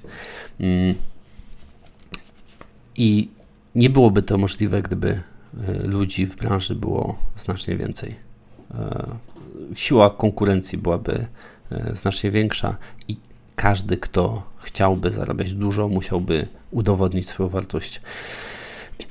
Mm. 0.59 0.95
I 2.95 3.29
nie 3.75 3.89
byłoby 3.89 4.21
to 4.21 4.37
możliwe, 4.37 4.81
gdyby 4.81 5.21
e, 5.67 5.87
ludzi 5.87 6.25
w 6.25 6.35
branży 6.35 6.75
było 6.75 7.19
znacznie 7.35 7.75
więcej. 7.75 8.15
E, 8.75 9.07
siła 9.75 10.09
konkurencji 10.09 10.77
byłaby 10.77 11.27
e, 11.71 11.95
znacznie 11.95 12.31
większa 12.31 12.77
i 13.07 13.17
każdy, 13.55 13.97
kto 13.97 14.43
chciałby 14.57 15.11
zarabiać 15.11 15.53
dużo, 15.53 15.87
musiałby 15.87 16.47
udowodnić 16.71 17.29
swoją 17.29 17.49
wartość. 17.49 18.01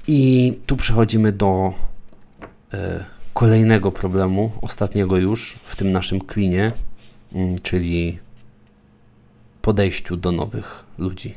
I 0.06 0.52
tu 0.66 0.76
przechodzimy 0.76 1.32
do 1.32 1.72
kolejnego 3.34 3.92
problemu, 3.92 4.52
ostatniego 4.62 5.16
już 5.16 5.58
w 5.64 5.76
tym 5.76 5.92
naszym 5.92 6.20
klinie, 6.20 6.72
mm, 7.32 7.58
czyli 7.58 8.18
podejściu 9.62 10.16
do 10.16 10.32
nowych 10.32 10.84
ludzi. 10.98 11.34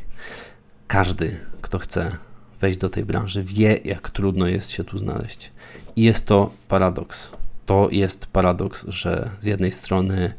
Każdy, 0.88 1.38
kto 1.62 1.80
chce 1.80 2.18
wejść 2.66 2.80
do 2.80 2.90
tej 2.90 3.06
branży, 3.06 3.44
wie, 3.44 3.80
jak 3.84 4.10
trudno 4.10 4.48
jest 4.48 4.72
się 4.72 4.84
tu 4.84 4.98
znaleźć. 4.98 5.52
I 5.96 6.04
jest 6.04 6.26
to 6.26 6.52
paradoks. 6.68 7.32
To 7.66 7.90
jest 7.92 8.26
paradoks, 8.26 8.86
że 8.88 9.30
z 9.42 9.46
jednej 9.46 9.72
strony 9.72 10.34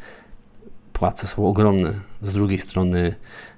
płace 0.92 1.26
są 1.26 1.46
ogromne, 1.46 1.92
z 2.22 2.32
drugiej 2.32 2.58
strony 2.58 3.14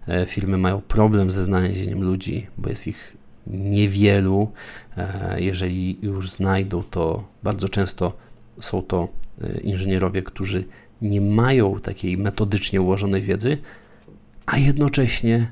e, 0.08 0.26
firmy 0.26 0.58
mają 0.58 0.80
problem 0.80 1.30
ze 1.30 1.42
znalezieniem 1.42 2.02
ludzi, 2.02 2.46
bo 2.58 2.68
jest 2.68 2.86
ich 2.86 3.16
niewielu. 3.46 4.52
E, 4.96 5.36
jeżeli 5.40 5.98
już 6.02 6.30
znajdą, 6.30 6.82
to 6.82 7.28
bardzo 7.42 7.68
często 7.68 8.12
są 8.60 8.82
to 8.82 9.08
e, 9.40 9.60
inżynierowie, 9.60 10.22
którzy 10.22 10.64
nie 11.02 11.20
mają 11.20 11.80
takiej 11.80 12.18
metodycznie 12.18 12.80
ułożonej 12.80 13.22
wiedzy, 13.22 13.58
a 14.46 14.58
jednocześnie 14.58 15.50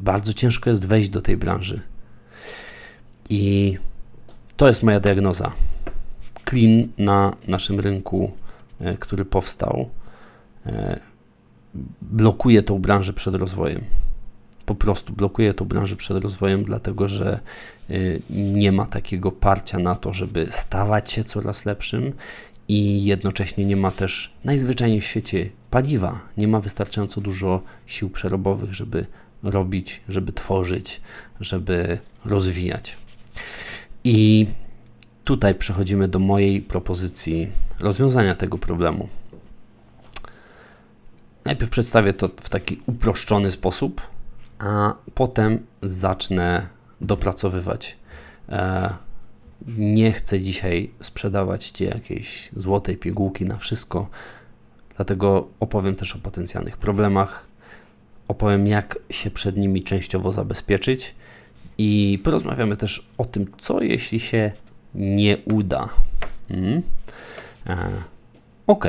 bardzo 0.00 0.32
ciężko 0.32 0.70
jest 0.70 0.86
wejść 0.86 1.08
do 1.08 1.20
tej 1.22 1.36
branży. 1.36 1.91
I 3.34 3.76
to 4.56 4.66
jest 4.66 4.82
moja 4.82 5.00
diagnoza. 5.00 5.52
Clean 6.48 6.88
na 6.98 7.32
naszym 7.48 7.80
rynku, 7.80 8.30
e, 8.80 8.94
który 8.94 9.24
powstał, 9.24 9.90
blokuje 12.02 12.62
tą 12.62 12.78
branżę 12.78 13.12
przed 13.12 13.34
rozwojem 13.34 13.84
po 14.66 14.74
prostu 14.74 15.12
blokuje 15.12 15.54
tą 15.54 15.64
branżę 15.64 15.96
przed 15.96 16.22
rozwojem, 16.22 16.64
dlatego 16.64 17.08
że 17.08 17.40
y, 17.90 18.22
nie 18.30 18.72
ma 18.72 18.86
takiego 18.86 19.32
parcia 19.32 19.78
na 19.78 19.94
to, 19.94 20.12
żeby 20.12 20.46
stawać 20.50 21.12
się 21.12 21.24
coraz 21.24 21.64
lepszym 21.64 22.12
i 22.68 23.04
jednocześnie 23.04 23.64
nie 23.64 23.76
ma 23.76 23.90
też 23.90 24.32
najzwyczajniej 24.44 25.00
w 25.00 25.04
świecie 25.04 25.50
paliwa, 25.70 26.20
nie 26.36 26.48
ma 26.48 26.60
wystarczająco 26.60 27.20
dużo 27.20 27.62
sił 27.86 28.10
przerobowych, 28.10 28.74
żeby 28.74 29.06
robić, 29.42 30.00
żeby 30.08 30.32
tworzyć, 30.32 31.00
żeby 31.40 31.98
rozwijać. 32.24 32.96
I 34.04 34.46
tutaj 35.24 35.54
przechodzimy 35.54 36.08
do 36.08 36.18
mojej 36.18 36.60
propozycji 36.60 37.48
rozwiązania 37.80 38.34
tego 38.34 38.58
problemu. 38.58 39.08
Najpierw 41.44 41.70
przedstawię 41.70 42.12
to 42.12 42.28
w 42.40 42.48
taki 42.48 42.80
uproszczony 42.86 43.50
sposób, 43.50 44.00
a 44.58 44.94
potem 45.14 45.66
zacznę 45.82 46.66
dopracowywać. 47.00 47.96
E, 48.48 48.90
nie 49.66 50.12
chcę 50.12 50.40
dzisiaj 50.40 50.90
sprzedawać 51.00 51.66
Ci 51.66 51.84
jakiejś 51.84 52.50
złotej 52.56 52.96
pigułki 52.96 53.44
na 53.44 53.56
wszystko, 53.56 54.08
dlatego 54.96 55.48
opowiem 55.60 55.94
też 55.94 56.16
o 56.16 56.18
potencjalnych 56.18 56.76
problemach, 56.76 57.46
opowiem 58.28 58.66
jak 58.66 58.98
się 59.10 59.30
przed 59.30 59.56
nimi 59.56 59.82
częściowo 59.82 60.32
zabezpieczyć 60.32 61.14
i 61.78 62.18
porozmawiamy 62.24 62.76
też 62.76 63.06
o 63.18 63.24
tym, 63.24 63.46
co 63.58 63.82
jeśli 63.82 64.20
się 64.20 64.52
nie 64.94 65.38
uda. 65.38 65.88
Hmm? 66.48 66.82
E, 67.66 67.90
ok, 68.66 68.84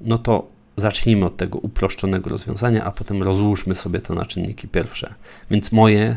no 0.00 0.18
to 0.18 0.48
zacznijmy 0.76 1.26
od 1.26 1.36
tego 1.36 1.58
uproszczonego 1.58 2.30
rozwiązania, 2.30 2.84
a 2.84 2.90
potem 2.90 3.22
rozłóżmy 3.22 3.74
sobie 3.74 4.00
to 4.00 4.14
na 4.14 4.26
czynniki 4.26 4.68
pierwsze. 4.68 5.14
Więc 5.50 5.72
moje 5.72 6.16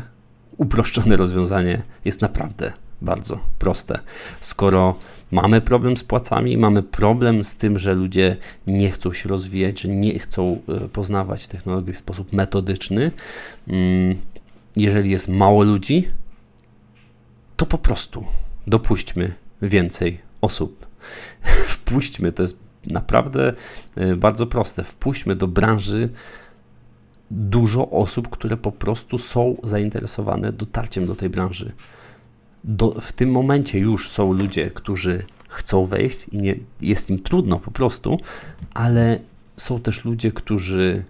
uproszczone 0.56 1.16
rozwiązanie 1.16 1.82
jest 2.04 2.20
naprawdę 2.20 2.72
bardzo 3.02 3.38
proste. 3.58 3.98
Skoro 4.40 4.94
mamy 5.30 5.60
problem 5.60 5.96
z 5.96 6.04
płacami, 6.04 6.56
mamy 6.56 6.82
problem 6.82 7.44
z 7.44 7.56
tym, 7.56 7.78
że 7.78 7.94
ludzie 7.94 8.36
nie 8.66 8.90
chcą 8.90 9.12
się 9.12 9.28
rozwijać, 9.28 9.80
że 9.80 9.88
nie 9.88 10.18
chcą 10.18 10.60
e, 10.68 10.88
poznawać 10.88 11.48
technologii 11.48 11.92
w 11.92 11.98
sposób 11.98 12.32
metodyczny, 12.32 13.10
mm, 13.68 14.16
jeżeli 14.76 15.10
jest 15.10 15.28
mało 15.28 15.62
ludzi, 15.62 16.08
to 17.56 17.66
po 17.66 17.78
prostu 17.78 18.24
dopuśćmy 18.66 19.34
więcej 19.62 20.18
osób. 20.40 20.86
Wpuśćmy, 21.74 22.32
to 22.32 22.42
jest 22.42 22.58
naprawdę 22.86 23.52
y, 23.98 24.16
bardzo 24.16 24.46
proste. 24.46 24.84
Wpuśćmy 24.84 25.36
do 25.36 25.48
branży 25.48 26.08
dużo 27.30 27.90
osób, 27.90 28.28
które 28.28 28.56
po 28.56 28.72
prostu 28.72 29.18
są 29.18 29.56
zainteresowane 29.64 30.52
dotarciem 30.52 31.06
do 31.06 31.14
tej 31.14 31.30
branży. 31.30 31.72
Do, 32.64 32.90
w 33.00 33.12
tym 33.12 33.30
momencie 33.30 33.78
już 33.78 34.08
są 34.08 34.32
ludzie, 34.32 34.70
którzy 34.70 35.24
chcą 35.48 35.84
wejść 35.84 36.28
i 36.28 36.38
nie, 36.38 36.56
jest 36.80 37.10
im 37.10 37.18
trudno 37.18 37.58
po 37.58 37.70
prostu, 37.70 38.18
ale 38.74 39.20
są 39.56 39.80
też 39.80 40.04
ludzie, 40.04 40.32
którzy 40.32 41.04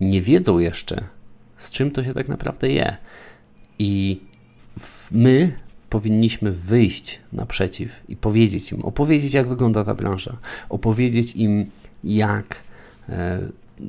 nie 0.00 0.20
wiedzą 0.20 0.58
jeszcze, 0.58 1.04
z 1.62 1.70
czym 1.70 1.90
to 1.90 2.04
się 2.04 2.14
tak 2.14 2.28
naprawdę 2.28 2.68
je. 2.68 2.96
I 3.78 4.20
my 5.10 5.52
powinniśmy 5.90 6.52
wyjść 6.52 7.20
naprzeciw 7.32 8.00
i 8.08 8.16
powiedzieć 8.16 8.72
im, 8.72 8.84
opowiedzieć, 8.84 9.34
jak 9.34 9.48
wygląda 9.48 9.84
ta 9.84 9.94
branża, 9.94 10.36
opowiedzieć 10.68 11.36
im, 11.36 11.70
jak 12.04 12.64
e, 13.08 13.40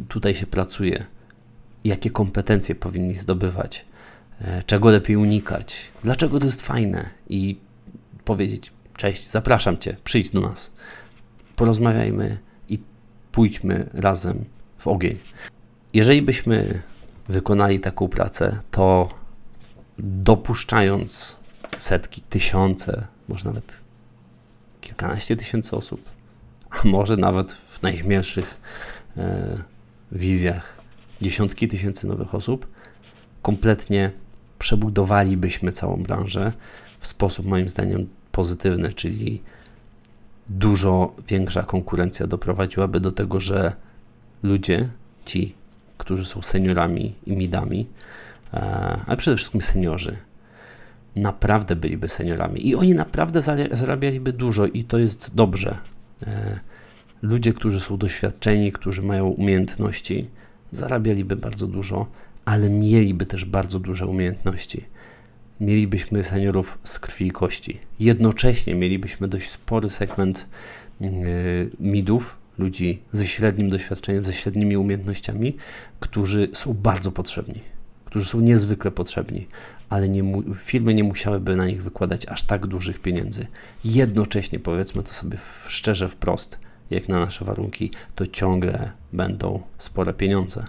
tutaj 0.08 0.36
się 0.36 0.48
pracuje, 0.48 1.06
jakie 1.84 2.10
kompetencje 2.10 2.76
powinni 2.76 3.16
zdobywać, 3.16 3.86
e, 4.42 4.64
czego 4.64 4.90
lepiej 4.90 5.16
unikać, 5.16 5.92
dlaczego 6.04 6.40
to 6.40 6.46
jest 6.46 6.62
fajne. 6.62 7.10
I 7.30 7.58
powiedzieć: 8.26 8.72
Cześć, 8.98 9.30
zapraszam 9.30 9.78
Cię, 9.78 9.96
przyjdź 10.04 10.30
do 10.30 10.42
nas, 10.42 10.72
porozmawiajmy 11.56 12.38
i 12.70 12.80
pójdźmy 13.32 13.90
razem 13.94 14.46
w 14.78 14.88
ogień. 14.88 15.18
Jeżeli 15.94 16.22
byśmy 16.22 16.82
wykonali 17.28 17.80
taką 17.80 18.08
pracę, 18.08 18.60
to 18.72 19.10
dopuszczając 20.00 21.38
setki, 21.78 22.22
tysiące, 22.22 23.08
może 23.28 23.46
nawet 23.46 23.84
kilkanaście 24.82 25.36
tysięcy 25.36 25.76
osób, 25.76 26.10
a 26.70 26.88
może 26.88 27.18
nawet 27.18 27.52
w 27.52 27.82
najśmielszych 27.82 28.62
e, 29.18 29.58
wizjach 30.12 30.82
dziesiątki 31.22 31.68
tysięcy 31.68 32.08
nowych 32.08 32.36
osób, 32.36 32.68
kompletnie 33.42 34.12
przebudowalibyśmy 34.60 35.72
całą 35.72 36.04
branżę 36.04 36.54
w 37.00 37.08
sposób 37.08 37.46
moim 37.46 37.70
zdaniem 37.70 38.10
pozytywny, 38.32 38.94
czyli 38.94 39.42
dużo 40.50 41.16
większa 41.28 41.64
konkurencja 41.64 42.28
doprowadziłaby 42.28 43.00
do 43.00 43.12
tego, 43.12 43.40
że 43.40 43.76
ludzie, 44.44 44.90
ci, 45.26 45.56
którzy 46.04 46.26
są 46.26 46.42
seniorami 46.42 47.16
i 47.26 47.32
midami, 47.36 47.88
e, 48.54 48.60
ale 49.06 49.18
przede 49.18 49.38
wszystkim 49.38 49.62
seniorzy, 49.62 50.18
naprawdę 51.16 51.76
byliby 51.76 52.10
seniorami 52.10 52.68
i 52.68 52.76
oni 52.76 52.94
naprawdę 52.94 53.42
zarabialiby 53.72 54.34
dużo 54.34 54.66
i 54.66 54.84
to 54.84 54.98
jest 54.98 55.32
dobrze. 55.36 55.78
E, 56.28 56.60
ludzie, 57.22 57.54
którzy 57.54 57.80
są 57.80 57.98
doświadczeni, 57.98 58.72
którzy 58.72 59.02
mają 59.02 59.28
umiejętności, 59.28 60.30
zarabialiby 60.72 61.36
bardzo 61.36 61.68
dużo, 61.68 62.08
ale 62.46 62.70
mieliby 62.70 63.26
też 63.26 63.46
bardzo 63.46 63.80
duże 63.80 64.08
umiejętności. 64.08 64.86
Mielibyśmy 65.60 66.24
seniorów 66.24 66.80
z 66.84 67.00
krwi 67.00 67.28
i 67.28 67.32
kości. 67.32 67.80
Jednocześnie 68.00 68.76
mielibyśmy 68.76 69.28
dość 69.28 69.50
spory 69.50 69.90
segment 69.90 70.48
e, 71.02 71.06
midów, 71.80 72.43
ludzi 72.58 73.02
ze 73.12 73.28
średnim 73.28 73.70
doświadczeniem, 73.70 74.26
ze 74.26 74.34
średnimi 74.34 74.78
umiejętnościami, 74.78 75.58
którzy 76.00 76.50
są 76.54 76.74
bardzo 76.74 77.12
potrzebni 77.12 77.62
którzy 78.14 78.26
są 78.26 78.40
niezwykle 78.40 78.92
potrzebni, 78.92 79.48
ale 79.90 80.10
nie 80.10 80.44
firmy 80.56 80.94
nie 80.94 81.04
musiałyby 81.04 81.56
na 81.56 81.66
nich 81.66 81.84
wykładać 81.84 82.26
aż 82.28 82.44
tak 82.44 82.68
dużych 82.68 83.00
pieniędzy. 83.00 83.48
Jednocześnie, 83.86 84.60
powiedzmy 84.60 85.04
to 85.04 85.14
sobie 85.14 85.38
szczerze, 85.68 86.10
wprost, 86.10 86.60
jak 86.90 87.10
na 87.10 87.20
nasze 87.20 87.46
warunki, 87.46 87.92
to 88.16 88.28
ciągle 88.28 88.92
będą 89.14 89.62
spore 89.78 90.14
pieniądze, 90.14 90.66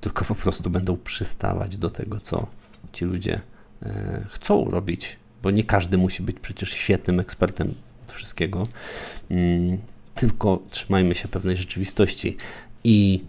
tylko 0.00 0.24
po 0.24 0.34
prostu 0.34 0.70
będą 0.70 0.96
przystawać 0.96 1.76
do 1.76 1.90
tego, 1.90 2.20
co 2.20 2.46
ci 2.92 3.04
ludzie 3.04 3.40
e, 3.82 4.24
chcą 4.28 4.70
robić, 4.70 5.16
bo 5.42 5.50
nie 5.50 5.64
każdy 5.64 5.98
musi 5.98 6.22
być 6.22 6.36
przecież 6.40 6.72
świetnym 6.72 7.20
ekspertem 7.20 7.74
od 8.06 8.12
wszystkiego, 8.12 8.66
mm, 9.30 9.78
tylko 10.16 10.62
trzymajmy 10.70 11.14
się 11.14 11.28
pewnej 11.28 11.56
rzeczywistości 11.56 12.36
i 12.84 13.24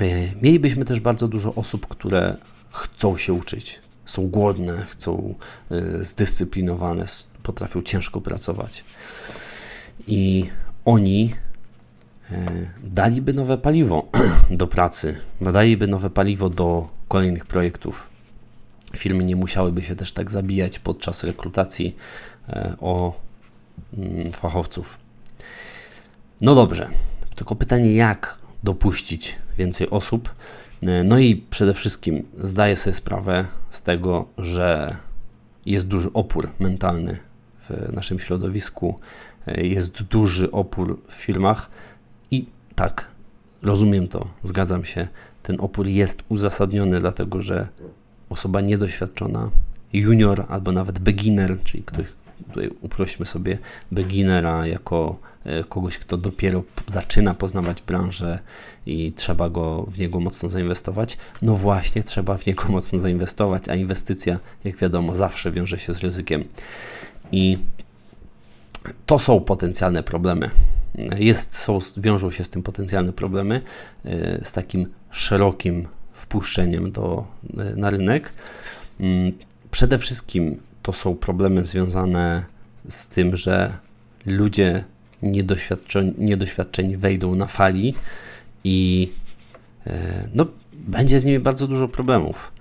E, 0.00 0.34
mielibyśmy 0.42 0.84
też 0.84 1.00
bardzo 1.00 1.28
dużo 1.28 1.54
osób, 1.54 1.86
które 1.86 2.36
chcą 2.70 3.16
się 3.16 3.32
uczyć, 3.32 3.80
są 4.04 4.28
głodne, 4.28 4.86
chcą 4.90 5.34
e, 5.70 6.04
zdyscyplinowane, 6.04 7.04
potrafią 7.42 7.82
ciężko 7.82 8.20
pracować. 8.20 8.84
I 10.06 10.50
oni 10.84 11.34
e, 12.30 12.50
daliby 12.84 13.32
nowe 13.32 13.58
paliwo 13.58 14.08
do 14.50 14.66
pracy, 14.66 15.20
daliby 15.40 15.86
nowe 15.86 16.10
paliwo 16.10 16.50
do 16.50 16.88
kolejnych 17.08 17.46
projektów. 17.46 18.06
firmy 18.96 19.24
nie 19.24 19.36
musiałyby 19.36 19.82
się 19.82 19.96
też 19.96 20.12
tak 20.12 20.30
zabijać 20.30 20.78
podczas 20.78 21.24
rekrutacji 21.24 21.96
o 22.80 23.20
mm, 23.98 24.32
fachowców. 24.32 25.07
No 26.40 26.54
dobrze, 26.54 26.88
tylko 27.34 27.54
pytanie, 27.54 27.94
jak 27.94 28.38
dopuścić 28.64 29.38
więcej 29.58 29.90
osób? 29.90 30.34
E, 30.82 31.04
no 31.04 31.18
i 31.18 31.36
przede 31.36 31.74
wszystkim 31.74 32.28
zdaję 32.38 32.76
sobie 32.76 32.94
sprawę 32.94 33.44
z 33.70 33.82
tego, 33.82 34.26
że 34.38 34.96
jest 35.66 35.86
duży 35.86 36.12
opór 36.12 36.48
mentalny 36.60 37.18
w 37.60 37.92
naszym 37.92 38.18
środowisku, 38.18 39.00
e, 39.46 39.66
jest 39.66 40.02
duży 40.02 40.50
opór 40.50 41.00
w 41.08 41.14
firmach 41.14 41.70
i 42.30 42.46
tak, 42.74 43.10
rozumiem 43.62 44.08
to, 44.08 44.28
zgadzam 44.42 44.84
się, 44.84 45.08
ten 45.42 45.56
opór 45.60 45.86
jest 45.86 46.22
uzasadniony, 46.28 47.00
dlatego 47.00 47.40
że 47.40 47.68
osoba 48.28 48.60
niedoświadczona, 48.60 49.50
junior 49.92 50.44
albo 50.48 50.72
nawet 50.72 50.98
beginner, 50.98 51.62
czyli 51.64 51.82
ktoś, 51.82 52.06
tutaj 52.44 52.70
uprośmy 52.80 53.26
sobie 53.26 53.58
beginnera 53.92 54.66
jako 54.66 55.18
e, 55.44 55.64
kogoś, 55.64 55.98
kto 55.98 56.16
dopiero 56.16 56.62
zaczyna 56.86 57.34
poznawać 57.34 57.82
branżę 57.82 58.38
i 58.86 59.12
trzeba 59.12 59.50
go 59.50 59.86
w 59.88 59.98
niego 59.98 60.20
mocno 60.20 60.48
zainwestować. 60.48 61.16
No 61.42 61.54
właśnie, 61.54 62.02
trzeba 62.02 62.36
w 62.36 62.46
niego 62.46 62.68
mocno 62.78 62.98
zainwestować, 62.98 63.68
a 63.68 63.74
inwestycja, 63.74 64.38
jak 64.64 64.76
wiadomo, 64.76 65.14
zawsze 65.14 65.52
wiąże 65.52 65.78
się 65.78 65.92
z 65.92 65.98
ryzykiem. 65.98 66.44
I 67.32 67.58
to 69.06 69.18
są 69.18 69.40
potencjalne 69.40 70.02
problemy. 70.02 70.50
Jest, 71.18 71.56
są, 71.56 71.78
wiążą 71.96 72.30
się 72.30 72.44
z 72.44 72.50
tym 72.50 72.62
potencjalne 72.62 73.12
problemy, 73.12 73.62
e, 74.04 74.44
z 74.44 74.52
takim 74.52 74.86
szerokim 75.10 75.88
wpuszczeniem 76.12 76.92
do, 76.92 77.26
e, 77.58 77.76
na 77.76 77.90
rynek. 77.90 78.32
Mm, 79.00 79.32
przede 79.70 79.98
wszystkim 79.98 80.60
to 80.82 80.92
są 80.92 81.14
problemy 81.14 81.64
związane 81.64 82.44
z 82.88 83.06
tym, 83.06 83.36
że 83.36 83.78
ludzie 84.26 84.84
niedoświadczeni, 85.22 86.14
niedoświadczeni 86.18 86.96
wejdą 86.96 87.34
na 87.34 87.46
fali 87.46 87.94
i 88.64 89.12
e, 89.86 90.28
no, 90.34 90.46
będzie 90.72 91.20
z 91.20 91.24
nimi 91.24 91.38
bardzo 91.38 91.66
dużo 91.66 91.88
problemów. 91.88 92.52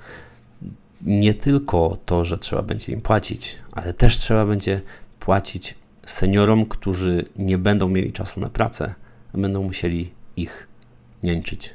Nie 1.01 1.33
tylko 1.33 1.97
to, 2.05 2.25
że 2.25 2.37
trzeba 2.37 2.61
będzie 2.61 2.93
im 2.93 3.01
płacić, 3.01 3.57
ale 3.71 3.93
też 3.93 4.17
trzeba 4.17 4.45
będzie 4.45 4.81
płacić 5.19 5.75
seniorom, 6.05 6.65
którzy 6.65 7.25
nie 7.35 7.57
będą 7.57 7.89
mieli 7.89 8.11
czasu 8.11 8.39
na 8.39 8.49
pracę, 8.49 8.93
będą 9.33 9.63
musieli 9.63 10.11
ich 10.35 10.67
niańczyć. 11.23 11.73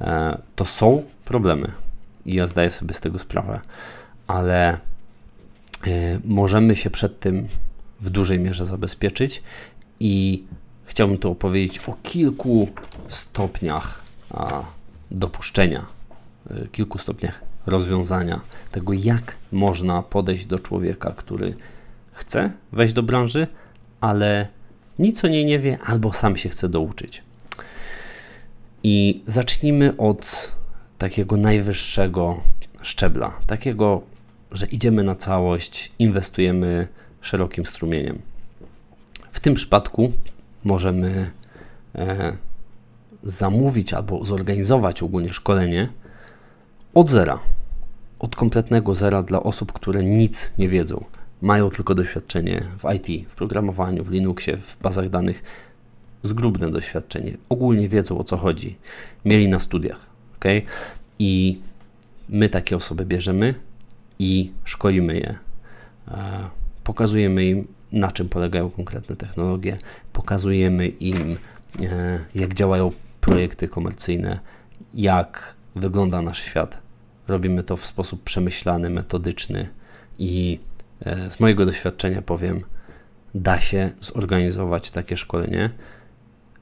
E, 0.00 0.38
to 0.56 0.64
są 0.64 1.02
problemy 1.24 1.72
i 2.26 2.34
ja 2.34 2.46
zdaję 2.46 2.70
sobie 2.70 2.94
z 2.94 3.00
tego 3.00 3.18
sprawę, 3.18 3.60
ale 4.26 4.78
możemy 6.24 6.76
się 6.76 6.90
przed 6.90 7.20
tym 7.20 7.48
w 8.00 8.10
dużej 8.10 8.38
mierze 8.38 8.66
zabezpieczyć 8.66 9.42
i 10.00 10.44
chciałbym 10.84 11.18
tu 11.18 11.30
opowiedzieć 11.30 11.78
o 11.78 11.96
kilku 12.02 12.68
stopniach 13.08 14.02
dopuszczenia, 15.10 15.86
e, 16.50 16.68
kilku 16.68 16.98
stopniach 16.98 17.40
rozwiązania 17.66 18.40
tego, 18.70 18.92
jak 18.92 19.36
można 19.52 20.02
podejść 20.02 20.46
do 20.46 20.58
człowieka, 20.58 21.14
który 21.16 21.54
chce 22.12 22.50
wejść 22.72 22.94
do 22.94 23.02
branży, 23.02 23.46
ale 24.00 24.48
nic 24.98 25.24
o 25.24 25.28
niej 25.28 25.44
nie 25.44 25.58
wie 25.58 25.78
albo 25.86 26.12
sam 26.12 26.36
się 26.36 26.48
chce 26.48 26.68
douczyć. 26.68 27.22
I 28.82 29.22
zacznijmy 29.26 29.96
od 29.96 30.52
takiego 30.98 31.36
najwyższego 31.36 32.40
szczebla, 32.82 33.32
takiego, 33.46 34.02
że 34.52 34.66
idziemy 34.66 35.04
na 35.04 35.14
całość, 35.14 35.92
inwestujemy 35.98 36.88
szerokim 37.20 37.66
strumieniem. 37.66 38.18
W 39.30 39.40
tym 39.40 39.54
przypadku 39.54 40.12
możemy 40.64 41.30
e, 41.94 42.36
zamówić 43.22 43.94
albo 43.94 44.24
zorganizować 44.24 45.02
ogólnie 45.02 45.32
szkolenie 45.32 45.88
od 46.94 47.10
zera, 47.10 47.38
od 48.18 48.36
kompletnego 48.36 48.94
zera 48.94 49.22
dla 49.22 49.42
osób, 49.42 49.72
które 49.72 50.04
nic 50.04 50.52
nie 50.58 50.68
wiedzą. 50.68 51.04
Mają 51.42 51.70
tylko 51.70 51.94
doświadczenie 51.94 52.62
w 52.78 52.94
IT, 52.94 53.30
w 53.30 53.34
programowaniu, 53.34 54.04
w 54.04 54.10
Linuxie, 54.10 54.56
w 54.56 54.76
bazach 54.82 55.10
danych, 55.10 55.42
zgrubne 56.22 56.70
doświadczenie, 56.70 57.36
ogólnie 57.48 57.88
wiedzą 57.88 58.18
o 58.18 58.24
co 58.24 58.36
chodzi, 58.36 58.76
mieli 59.24 59.48
na 59.48 59.60
studiach, 59.60 60.06
ok? 60.36 60.44
I 61.18 61.60
my 62.28 62.48
takie 62.48 62.76
osoby 62.76 63.06
bierzemy 63.06 63.54
i 64.18 64.52
szkolimy 64.64 65.14
je. 65.14 65.38
E, 66.08 66.48
pokazujemy 66.84 67.44
im, 67.44 67.68
na 67.92 68.12
czym 68.12 68.28
polegają 68.28 68.70
konkretne 68.70 69.16
technologie, 69.16 69.78
pokazujemy 70.12 70.88
im, 70.88 71.36
e, 71.82 72.18
jak 72.34 72.54
działają 72.54 72.92
projekty 73.20 73.68
komercyjne, 73.68 74.40
jak 74.94 75.54
wygląda 75.76 76.22
nasz 76.22 76.42
świat. 76.42 76.78
Robimy 77.28 77.62
to 77.62 77.76
w 77.76 77.86
sposób 77.86 78.22
przemyślany, 78.22 78.90
metodyczny 78.90 79.68
i 80.18 80.60
e, 81.00 81.30
z 81.30 81.40
mojego 81.40 81.66
doświadczenia 81.66 82.22
powiem, 82.22 82.64
da 83.34 83.60
się 83.60 83.90
zorganizować 84.00 84.90
takie 84.90 85.16
szkolenie 85.16 85.70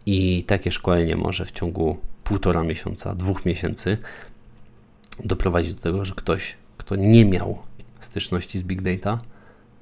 i 0.07 0.45
takie 0.45 0.71
szkolenie 0.71 1.17
może 1.17 1.45
w 1.47 1.53
ciągu 1.53 1.99
półtora 2.25 2.63
miesiąca, 2.63 3.15
dwóch 3.15 3.45
miesięcy 3.45 3.99
doprowadzić 5.25 5.75
do 5.75 5.81
tego, 5.81 6.05
że 6.05 6.15
ktoś, 6.15 6.57
kto 6.85 6.97
nie 6.97 7.25
miał 7.25 7.59
styczności 8.01 8.59
z 8.59 8.63
big 8.63 8.83
data, 8.83 9.19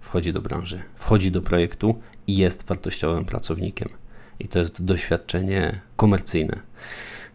wchodzi 0.00 0.32
do 0.32 0.40
branży, 0.40 0.82
wchodzi 0.96 1.30
do 1.30 1.42
projektu 1.42 1.98
i 2.26 2.36
jest 2.36 2.66
wartościowym 2.66 3.24
pracownikiem. 3.24 3.88
I 4.38 4.48
to 4.48 4.58
jest 4.58 4.84
doświadczenie 4.84 5.80
komercyjne. 5.96 6.60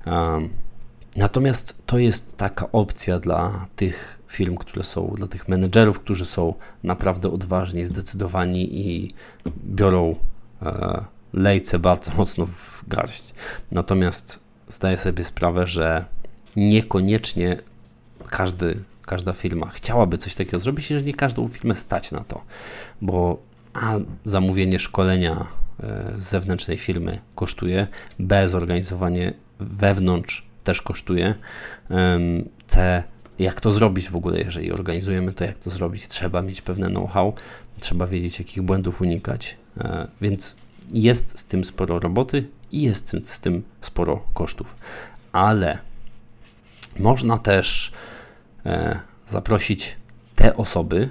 Um, 0.06 0.50
natomiast 1.16 1.76
to 1.86 1.98
jest 1.98 2.38
taka 2.38 2.72
opcja 2.72 3.20
dla 3.20 3.68
tych 3.76 4.20
firm, 4.28 4.56
które 4.56 4.84
są, 4.84 5.14
dla 5.18 5.28
tych 5.28 5.48
menedżerów, 5.48 6.00
którzy 6.00 6.26
są 6.26 6.54
naprawdę 6.84 7.30
odważni, 7.30 7.86
zdecydowani 7.86 8.88
i 8.88 9.12
biorą 9.66 10.16
e, 10.62 11.06
lejce 11.34 11.80
bardzo 11.80 12.12
mocno 12.18 12.46
w 12.46 12.84
garść. 12.88 13.34
Natomiast 13.72 14.40
zdaję 14.70 14.98
sobie 14.98 15.24
sprawę, 15.24 15.68
że 15.68 16.06
niekoniecznie 16.56 17.58
każdy, 18.30 18.84
każda 19.08 19.34
firma 19.34 19.70
chciałaby 19.70 20.17
coś 20.17 20.36
takiego 20.36 20.60
zrobić, 20.60 20.88
że 20.88 21.02
nie 21.02 21.13
każdą 21.13 21.48
firmę 21.48 21.76
stać 21.76 22.12
na 22.12 22.24
to, 22.24 22.41
bo 23.02 23.38
a 23.74 23.96
zamówienie 24.24 24.80
szkolenia 24.80 25.48
e, 25.84 26.13
z 26.17 26.30
zewnętrznej 26.30 26.78
firmy 26.78 27.20
kosztuje, 27.36 27.88
B 28.20 28.48
zorganizowanie 28.48 29.34
wewnątrz 29.60 30.48
też 30.63 30.82
kosztuje, 30.82 31.36
C 32.67 33.04
jak 33.39 33.62
to 33.62 33.72
zrobić 33.72 34.10
w 34.10 34.15
ogóle, 34.15 34.39
jeżeli 34.39 34.72
organizujemy 34.72 35.34
to, 35.34 35.43
jak 35.43 35.58
to 35.58 35.70
zrobić, 35.70 36.08
trzeba 36.08 36.41
mieć 36.41 36.62
pewne 36.62 36.88
know-how, 36.88 37.34
trzeba 37.80 38.08
wiedzieć, 38.08 38.39
jakich 38.39 38.63
błędów 38.63 39.02
unikać, 39.02 39.58
e, 39.78 40.08
więc 40.22 40.56
jest 40.89 41.39
z 41.39 41.46
tym 41.46 41.65
sporo 41.65 42.00
roboty 42.00 42.48
i 42.72 42.82
jest 42.82 43.15
z 43.22 43.39
tym 43.39 43.63
sporo 43.82 44.28
kosztów, 44.34 44.76
ale 45.32 45.78
można 47.00 47.38
też 47.38 47.91
zaprosić 49.28 49.98
te 50.36 50.58
osoby, 50.58 51.10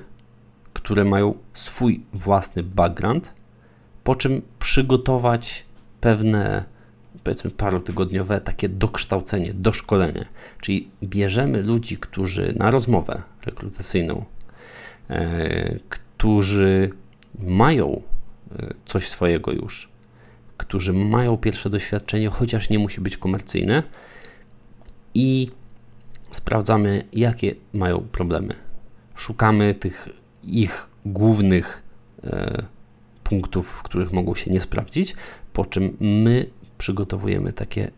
które 0.72 1.04
mają 1.04 1.34
swój 1.54 2.04
własny 2.12 2.62
background, 2.62 3.34
po 4.04 4.14
czym 4.14 4.42
przygotować 4.58 5.64
pewne, 6.00 6.64
powiedzmy, 7.24 7.50
parotygodniowe 7.50 8.40
takie 8.40 8.68
dokształcenie, 8.68 9.54
doszkolenie. 9.54 10.26
Czyli 10.60 10.90
bierzemy 11.02 11.62
ludzi, 11.62 11.96
którzy 11.96 12.54
na 12.56 12.70
rozmowę 12.70 13.22
rekrutacyjną, 13.46 14.24
e, 15.10 15.78
którzy 15.88 16.90
mają 17.38 18.02
e, 18.58 18.74
coś 18.86 19.08
swojego 19.08 19.52
już, 19.52 19.88
którzy 20.56 20.92
mają 20.92 21.36
pierwsze 21.36 21.70
doświadczenie, 21.70 22.28
chociaż 22.28 22.70
nie 22.70 22.78
musi 22.78 23.00
być 23.00 23.16
komercyjne, 23.16 23.82
i 25.14 25.50
sprawdzamy, 26.36 27.04
jakie 27.12 27.54
mają 27.72 28.00
problemy. 28.00 28.54
Szukamy 29.14 29.74
tych 29.74 30.08
ich 30.42 30.88
głównych 31.06 31.82
e, 32.24 32.62
punktów, 33.24 33.68
w 33.68 33.82
których 33.82 34.12
mogą 34.12 34.34
się 34.34 34.50
nie 34.50 34.60
sprawdzić, 34.60 35.16
po 35.52 35.64
czym 35.64 35.96
my 36.00 36.50
przygotowujemy 36.78 37.52
takie 37.52 37.90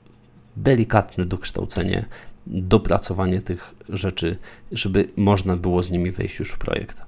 delikatne 0.57 1.27
dokształcenie, 1.27 2.05
dopracowanie 2.47 3.41
tych 3.41 3.75
rzeczy, 3.89 4.37
żeby 4.73 5.09
można 5.17 5.57
było 5.57 5.83
z 5.83 5.91
nimi 5.91 6.11
wejść 6.11 6.39
już 6.39 6.51
w 6.51 6.59
projekt. 6.59 7.03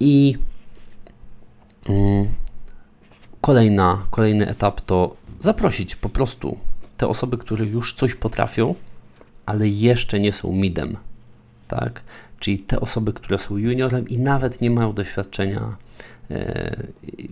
I 0.00 0.38
mm, 1.88 2.26
kolejna, 3.40 4.02
kolejny 4.10 4.48
etap 4.48 4.80
to 4.80 5.16
zaprosić 5.40 5.96
po 5.96 6.08
prostu 6.08 6.58
te 6.96 7.08
osoby, 7.08 7.38
które 7.38 7.66
już 7.66 7.94
coś 7.94 8.14
potrafią, 8.14 8.74
ale 9.48 9.68
jeszcze 9.68 10.20
nie 10.20 10.32
są 10.32 10.52
midem. 10.52 10.96
tak? 11.68 12.02
Czyli 12.38 12.58
te 12.58 12.80
osoby, 12.80 13.12
które 13.12 13.38
są 13.38 13.56
juniorem 13.56 14.08
i 14.08 14.18
nawet 14.18 14.60
nie 14.60 14.70
mają 14.70 14.92
doświadczenia 14.92 15.76
e, 16.30 16.76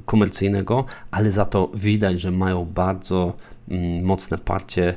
komercyjnego, 0.04 0.84
ale 1.10 1.30
za 1.30 1.44
to 1.44 1.70
widać, 1.74 2.20
że 2.20 2.30
mają 2.30 2.64
bardzo 2.64 3.32
mm, 3.68 4.04
mocne 4.04 4.38
parcie, 4.38 4.94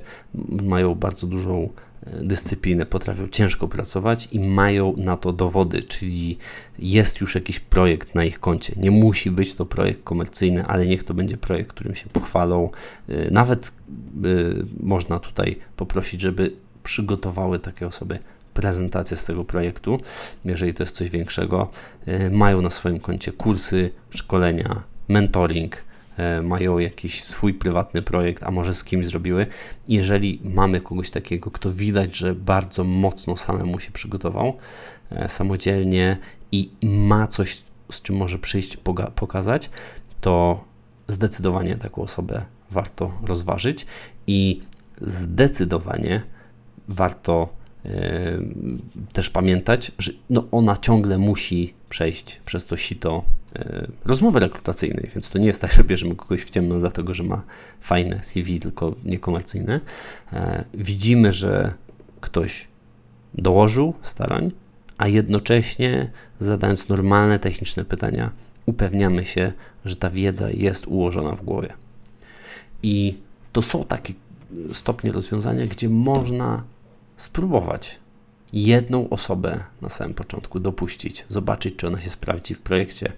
mają 0.63 0.95
bardzo 0.95 1.27
dużą 1.27 1.69
e, 2.03 2.23
dyscyplinę, 2.23 2.85
potrafią 2.85 3.27
ciężko 3.27 3.67
pracować 3.67 4.29
i 4.31 4.39
mają 4.39 4.93
na 4.97 5.17
to 5.17 5.33
dowody, 5.33 5.83
czyli 5.83 6.37
jest 6.79 7.21
już 7.21 7.35
jakiś 7.35 7.59
projekt 7.59 8.15
na 8.15 8.23
ich 8.23 8.39
koncie. 8.39 8.73
Nie 8.77 8.91
musi 8.91 9.31
być 9.31 9.55
to 9.55 9.65
projekt 9.65 10.03
komercyjny, 10.03 10.65
ale 10.65 10.87
niech 10.87 11.03
to 11.03 11.13
będzie 11.13 11.37
projekt, 11.37 11.69
którym 11.69 11.95
się 11.95 12.09
pochwalą. 12.09 12.69
E, 13.09 13.31
nawet 13.31 13.71
można 14.79 15.19
tutaj 15.19 15.57
poprosić, 15.75 16.21
żeby 16.21 16.68
przygotowały 16.83 17.59
takie 17.59 17.87
osoby 17.87 18.19
prezentację 18.53 19.17
z 19.17 19.25
tego 19.25 19.45
projektu, 19.45 19.99
jeżeli 20.45 20.73
to 20.73 20.83
jest 20.83 20.95
coś 20.95 21.09
większego. 21.09 21.69
E, 22.05 22.29
mają 22.29 22.61
na 22.61 22.69
swoim 22.69 22.99
koncie 22.99 23.31
kursy, 23.31 23.91
szkolenia, 24.09 24.83
mentoring, 25.07 25.83
e, 26.17 26.41
mają 26.41 26.77
jakiś 26.77 27.23
swój 27.23 27.53
prywatny 27.53 28.01
projekt, 28.01 28.43
a 28.43 28.51
może 28.51 28.73
z 28.73 28.83
kimś 28.83 29.05
zrobiły. 29.05 29.47
Jeżeli 29.87 30.41
mamy 30.43 30.81
kogoś 30.81 31.09
takiego, 31.09 31.51
kto 31.51 31.71
widać, 31.71 32.17
że 32.17 32.35
bardzo 32.35 32.83
mocno 32.83 33.37
samemu 33.37 33.79
się 33.79 33.91
przygotował, 33.91 34.57
e, 35.11 35.29
samodzielnie 35.29 36.17
i 36.51 36.69
ma 36.83 37.27
coś, 37.27 37.63
z 37.91 38.01
czym 38.01 38.15
może 38.15 38.39
przyjść, 38.39 38.77
pokazać, 39.15 39.69
to 40.21 40.63
zdecydowanie 41.07 41.75
taką 41.75 42.01
osobę 42.01 42.45
warto 42.71 43.11
rozważyć 43.25 43.85
i 44.27 44.61
zdecydowanie 45.01 46.21
warto 46.89 47.49
też 49.13 49.29
pamiętać, 49.29 49.91
że 49.99 50.11
no 50.29 50.43
ona 50.51 50.77
ciągle 50.77 51.17
musi 51.17 51.73
przejść 51.89 52.41
przez 52.45 52.65
to 52.65 52.77
sito 52.77 53.23
rozmowy 54.05 54.39
rekrutacyjnej, 54.39 55.09
więc 55.13 55.29
to 55.29 55.39
nie 55.39 55.47
jest 55.47 55.61
tak, 55.61 55.71
że 55.71 55.83
bierzemy 55.83 56.15
kogoś 56.15 56.41
w 56.41 56.49
ciemno 56.49 56.79
dlatego, 56.79 57.13
że 57.13 57.23
ma 57.23 57.43
fajne 57.81 58.19
CV, 58.23 58.59
tylko 58.59 58.95
niekomercyjne. 59.05 59.79
E, 60.33 60.65
widzimy, 60.73 61.31
że 61.31 61.73
ktoś 62.21 62.67
dołożył 63.33 63.93
starań, 64.01 64.51
a 64.97 65.07
jednocześnie 65.07 66.11
zadając 66.39 66.89
normalne 66.89 67.39
techniczne 67.39 67.85
pytania, 67.85 68.31
upewniamy 68.65 69.25
się, 69.25 69.53
że 69.85 69.95
ta 69.95 70.09
wiedza 70.09 70.49
jest 70.51 70.87
ułożona 70.87 71.35
w 71.35 71.41
głowie. 71.41 71.73
I 72.83 73.17
to 73.51 73.61
są 73.61 73.85
takie 73.85 74.13
stopnie 74.73 75.11
rozwiązania, 75.11 75.67
gdzie 75.67 75.89
można 75.89 76.63
spróbować 77.19 77.99
jedną 78.53 79.09
osobę 79.09 79.63
na 79.81 79.89
samym 79.89 80.13
początku 80.13 80.59
dopuścić, 80.59 81.25
zobaczyć, 81.29 81.75
czy 81.75 81.87
ona 81.87 82.01
się 82.01 82.09
sprawdzi 82.09 82.55
w 82.55 82.61
projekcie. 82.61 83.11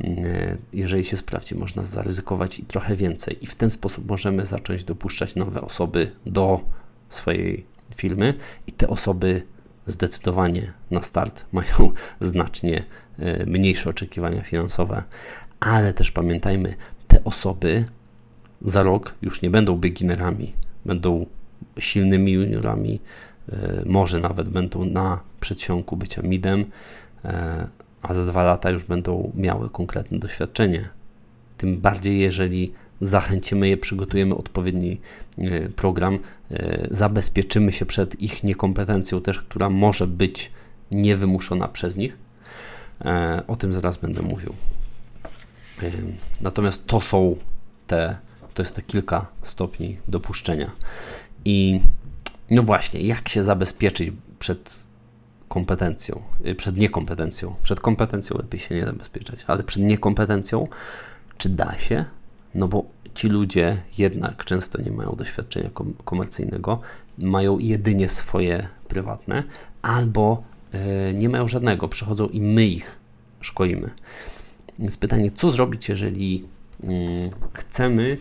Mm, 0.00 0.58
jeżeli 0.72 1.04
się 1.04 1.16
sprawdzi, 1.16 1.54
można 1.54 1.84
zaryzykować 1.84 2.58
i 2.58 2.64
trochę 2.64 2.96
więcej, 2.96 3.44
i 3.44 3.46
w 3.46 3.54
ten 3.54 3.70
sposób 3.70 4.08
możemy 4.08 4.46
zacząć 4.46 4.84
dopuszczać 4.84 5.34
nowe 5.34 5.60
osoby 5.60 6.12
do 6.26 6.60
swojej 7.08 7.66
firmy, 7.94 8.34
i 8.66 8.72
te 8.72 8.88
osoby 8.88 9.42
zdecydowanie 9.86 10.72
na 10.90 11.02
start 11.02 11.46
mają 11.52 11.92
znacznie 12.20 12.84
e, 13.18 13.46
mniejsze 13.46 13.90
oczekiwania 13.90 14.42
finansowe, 14.42 15.02
ale 15.60 15.94
też 15.94 16.10
pamiętajmy, 16.10 16.74
te 17.08 17.24
osoby 17.24 17.84
za 18.62 18.82
rok 18.82 19.14
już 19.22 19.42
nie 19.42 19.50
będą 19.50 19.76
beginnerami, 19.76 20.52
będą 20.84 21.26
silnymi 21.78 22.32
juniorami, 22.32 23.00
E, 23.00 23.31
może 23.86 24.20
nawet 24.20 24.48
będą 24.48 24.84
na 24.84 25.20
przedsionku 25.40 25.96
bycia 25.96 26.22
midem, 26.22 26.64
e, 27.24 27.68
a 28.02 28.14
za 28.14 28.24
dwa 28.24 28.42
lata 28.42 28.70
już 28.70 28.84
będą 28.84 29.32
miały 29.34 29.70
konkretne 29.70 30.18
doświadczenie. 30.18 30.88
Tym 31.56 31.80
bardziej, 31.80 32.18
jeżeli 32.18 32.72
zachęcimy 33.00 33.68
je, 33.68 33.76
przygotujemy 33.76 34.34
odpowiedni 34.34 35.00
e, 35.38 35.68
program, 35.68 36.18
zabezpieczymy 36.90 37.72
się 37.72 37.86
przed 37.86 38.20
ich 38.20 38.44
niekompetencją 38.44 39.20
też, 39.20 39.40
która 39.40 39.70
może 39.70 40.06
być 40.06 40.52
niewymuszona 40.90 41.68
przez 41.68 41.96
nich. 41.96 42.18
O 43.46 43.56
tym 43.56 43.72
zaraz 43.72 43.96
będę 43.96 44.22
mówił. 44.22 44.54
Natomiast 46.40 46.86
to 46.86 47.00
są 47.00 47.36
te, 47.86 48.16
to 48.54 48.62
jest 48.62 48.74
te 48.74 48.82
kilka 48.82 49.26
stopni 49.42 49.98
dopuszczenia. 50.08 50.70
I 51.44 51.80
no 52.50 52.62
właśnie, 52.62 53.00
jak 53.00 53.28
się 53.28 53.42
zabezpieczyć 53.42 54.12
przed 54.38 54.84
kompetencją, 55.48 56.22
y, 56.46 56.54
przed 56.54 56.76
niekompetencją? 56.76 57.54
Przed 57.62 57.80
kompetencją 57.80 58.38
lepiej 58.38 58.60
się 58.60 58.74
nie 58.74 58.84
zabezpieczać, 58.84 59.44
ale 59.46 59.62
przed 59.62 59.82
niekompetencją, 59.82 60.68
czy 61.38 61.48
da 61.48 61.78
się? 61.78 62.04
No 62.54 62.68
bo 62.68 62.84
ci 63.14 63.28
ludzie 63.28 63.82
jednak 63.98 64.44
często 64.44 64.82
nie 64.82 64.90
mają 64.90 65.12
doświadczenia 65.16 65.70
komercyjnego, 66.04 66.80
mają 67.18 67.58
jedynie 67.58 68.08
swoje 68.08 68.68
prywatne, 68.88 69.42
albo 69.82 70.42
y, 71.10 71.14
nie 71.14 71.28
mają 71.28 71.48
żadnego, 71.48 71.88
przychodzą 71.88 72.26
i 72.26 72.40
my 72.40 72.66
ich 72.66 72.98
szkolimy. 73.40 73.90
Więc 74.78 74.96
pytanie, 74.96 75.30
co 75.30 75.50
zrobić, 75.50 75.88
jeżeli 75.88 76.44
mm, 76.82 77.30
chcemy 77.52 78.18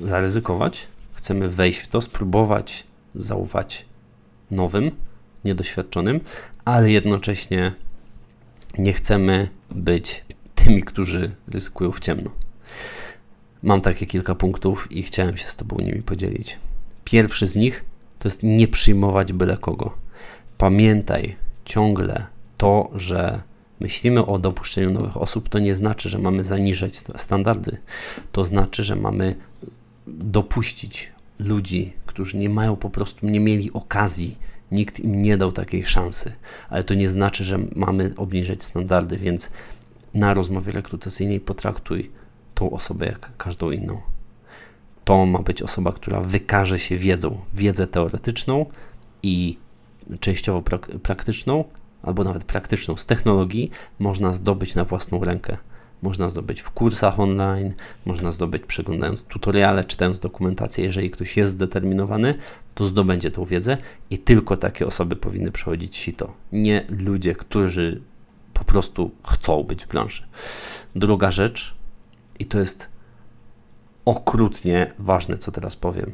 zaryzykować, 0.00 0.88
chcemy 1.12 1.48
wejść 1.48 1.78
w 1.78 1.88
to, 1.88 2.00
spróbować 2.00 2.84
zaufać 3.16 3.86
nowym, 4.50 4.90
niedoświadczonym, 5.44 6.20
ale 6.64 6.90
jednocześnie 6.90 7.72
nie 8.78 8.92
chcemy 8.92 9.48
być 9.74 10.24
tymi, 10.54 10.82
którzy 10.82 11.34
ryzykują 11.48 11.92
w 11.92 12.00
ciemno. 12.00 12.30
Mam 13.62 13.80
takie 13.80 14.06
kilka 14.06 14.34
punktów 14.34 14.92
i 14.92 15.02
chciałem 15.02 15.36
się 15.36 15.48
z 15.48 15.56
Tobą 15.56 15.76
nimi 15.78 16.02
podzielić. 16.02 16.58
Pierwszy 17.04 17.46
z 17.46 17.56
nich 17.56 17.84
to 18.18 18.28
jest 18.28 18.42
nie 18.42 18.68
przyjmować 18.68 19.32
byle 19.32 19.56
kogo. 19.56 19.94
Pamiętaj 20.58 21.36
ciągle 21.64 22.26
to, 22.56 22.90
że 22.94 23.42
myślimy 23.80 24.26
o 24.26 24.38
dopuszczeniu 24.38 24.90
nowych 24.90 25.16
osób, 25.16 25.48
to 25.48 25.58
nie 25.58 25.74
znaczy, 25.74 26.08
że 26.08 26.18
mamy 26.18 26.44
zaniżać 26.44 26.96
standardy. 27.16 27.76
To 28.32 28.44
znaczy, 28.44 28.84
że 28.84 28.96
mamy 28.96 29.34
dopuścić 30.06 31.12
ludzi, 31.38 31.92
którzy 32.16 32.36
nie 32.36 32.48
mają 32.48 32.76
po 32.76 32.90
prostu, 32.90 33.26
nie 33.26 33.40
mieli 33.40 33.72
okazji, 33.72 34.38
nikt 34.72 35.00
im 35.00 35.22
nie 35.22 35.36
dał 35.36 35.52
takiej 35.52 35.84
szansy. 35.84 36.32
Ale 36.68 36.84
to 36.84 36.94
nie 36.94 37.08
znaczy, 37.08 37.44
że 37.44 37.58
mamy 37.74 38.12
obniżać 38.16 38.64
standardy, 38.64 39.16
więc 39.16 39.50
na 40.14 40.34
rozmowie 40.34 40.72
rekrutacyjnej 40.72 41.40
potraktuj 41.40 42.10
tą 42.54 42.70
osobę 42.70 43.06
jak 43.06 43.36
każdą 43.36 43.70
inną. 43.70 44.00
To 45.04 45.26
ma 45.26 45.38
być 45.38 45.62
osoba, 45.62 45.92
która 45.92 46.20
wykaże 46.20 46.78
się 46.78 46.96
wiedzą, 46.96 47.38
wiedzę 47.54 47.86
teoretyczną 47.86 48.66
i 49.22 49.58
częściowo 50.20 50.62
prak 50.62 50.86
praktyczną, 51.02 51.64
albo 52.02 52.24
nawet 52.24 52.44
praktyczną 52.44 52.96
z 52.96 53.06
technologii, 53.06 53.70
można 53.98 54.32
zdobyć 54.32 54.74
na 54.74 54.84
własną 54.84 55.24
rękę 55.24 55.56
można 56.02 56.28
zdobyć 56.28 56.60
w 56.60 56.70
kursach 56.70 57.20
online, 57.20 57.74
można 58.04 58.32
zdobyć 58.32 58.62
przeglądając 58.62 59.24
tutoriale, 59.24 59.84
czytając 59.84 60.18
dokumentację. 60.18 60.84
Jeżeli 60.84 61.10
ktoś 61.10 61.36
jest 61.36 61.52
zdeterminowany, 61.52 62.34
to 62.74 62.86
zdobędzie 62.86 63.30
tą 63.30 63.44
wiedzę 63.44 63.76
i 64.10 64.18
tylko 64.18 64.56
takie 64.56 64.86
osoby 64.86 65.16
powinny 65.16 65.52
przechodzić 65.52 65.96
sito. 65.96 66.32
Nie 66.52 66.86
ludzie, 67.06 67.34
którzy 67.34 68.00
po 68.54 68.64
prostu 68.64 69.10
chcą 69.24 69.62
być 69.62 69.84
w 69.84 69.88
branży. 69.88 70.22
Druga 70.94 71.30
rzecz, 71.30 71.74
i 72.38 72.46
to 72.46 72.58
jest 72.58 72.88
okrutnie 74.04 74.92
ważne, 74.98 75.38
co 75.38 75.52
teraz 75.52 75.76
powiem. 75.76 76.12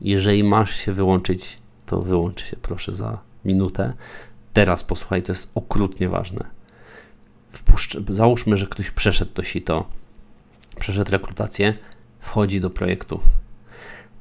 Jeżeli 0.00 0.44
masz 0.44 0.76
się 0.76 0.92
wyłączyć, 0.92 1.58
to 1.86 2.00
wyłącz 2.00 2.44
się 2.44 2.56
proszę 2.56 2.92
za 2.92 3.18
minutę. 3.44 3.92
Teraz 4.52 4.84
posłuchaj, 4.84 5.22
to 5.22 5.32
jest 5.32 5.50
okrutnie 5.54 6.08
ważne 6.08 6.55
załóżmy, 8.08 8.56
że 8.56 8.66
ktoś 8.66 8.90
przeszedł 8.90 9.32
to 9.32 9.42
sito, 9.42 9.88
przeszedł 10.78 11.10
rekrutację, 11.10 11.74
wchodzi 12.20 12.60
do 12.60 12.70
projektu. 12.70 13.20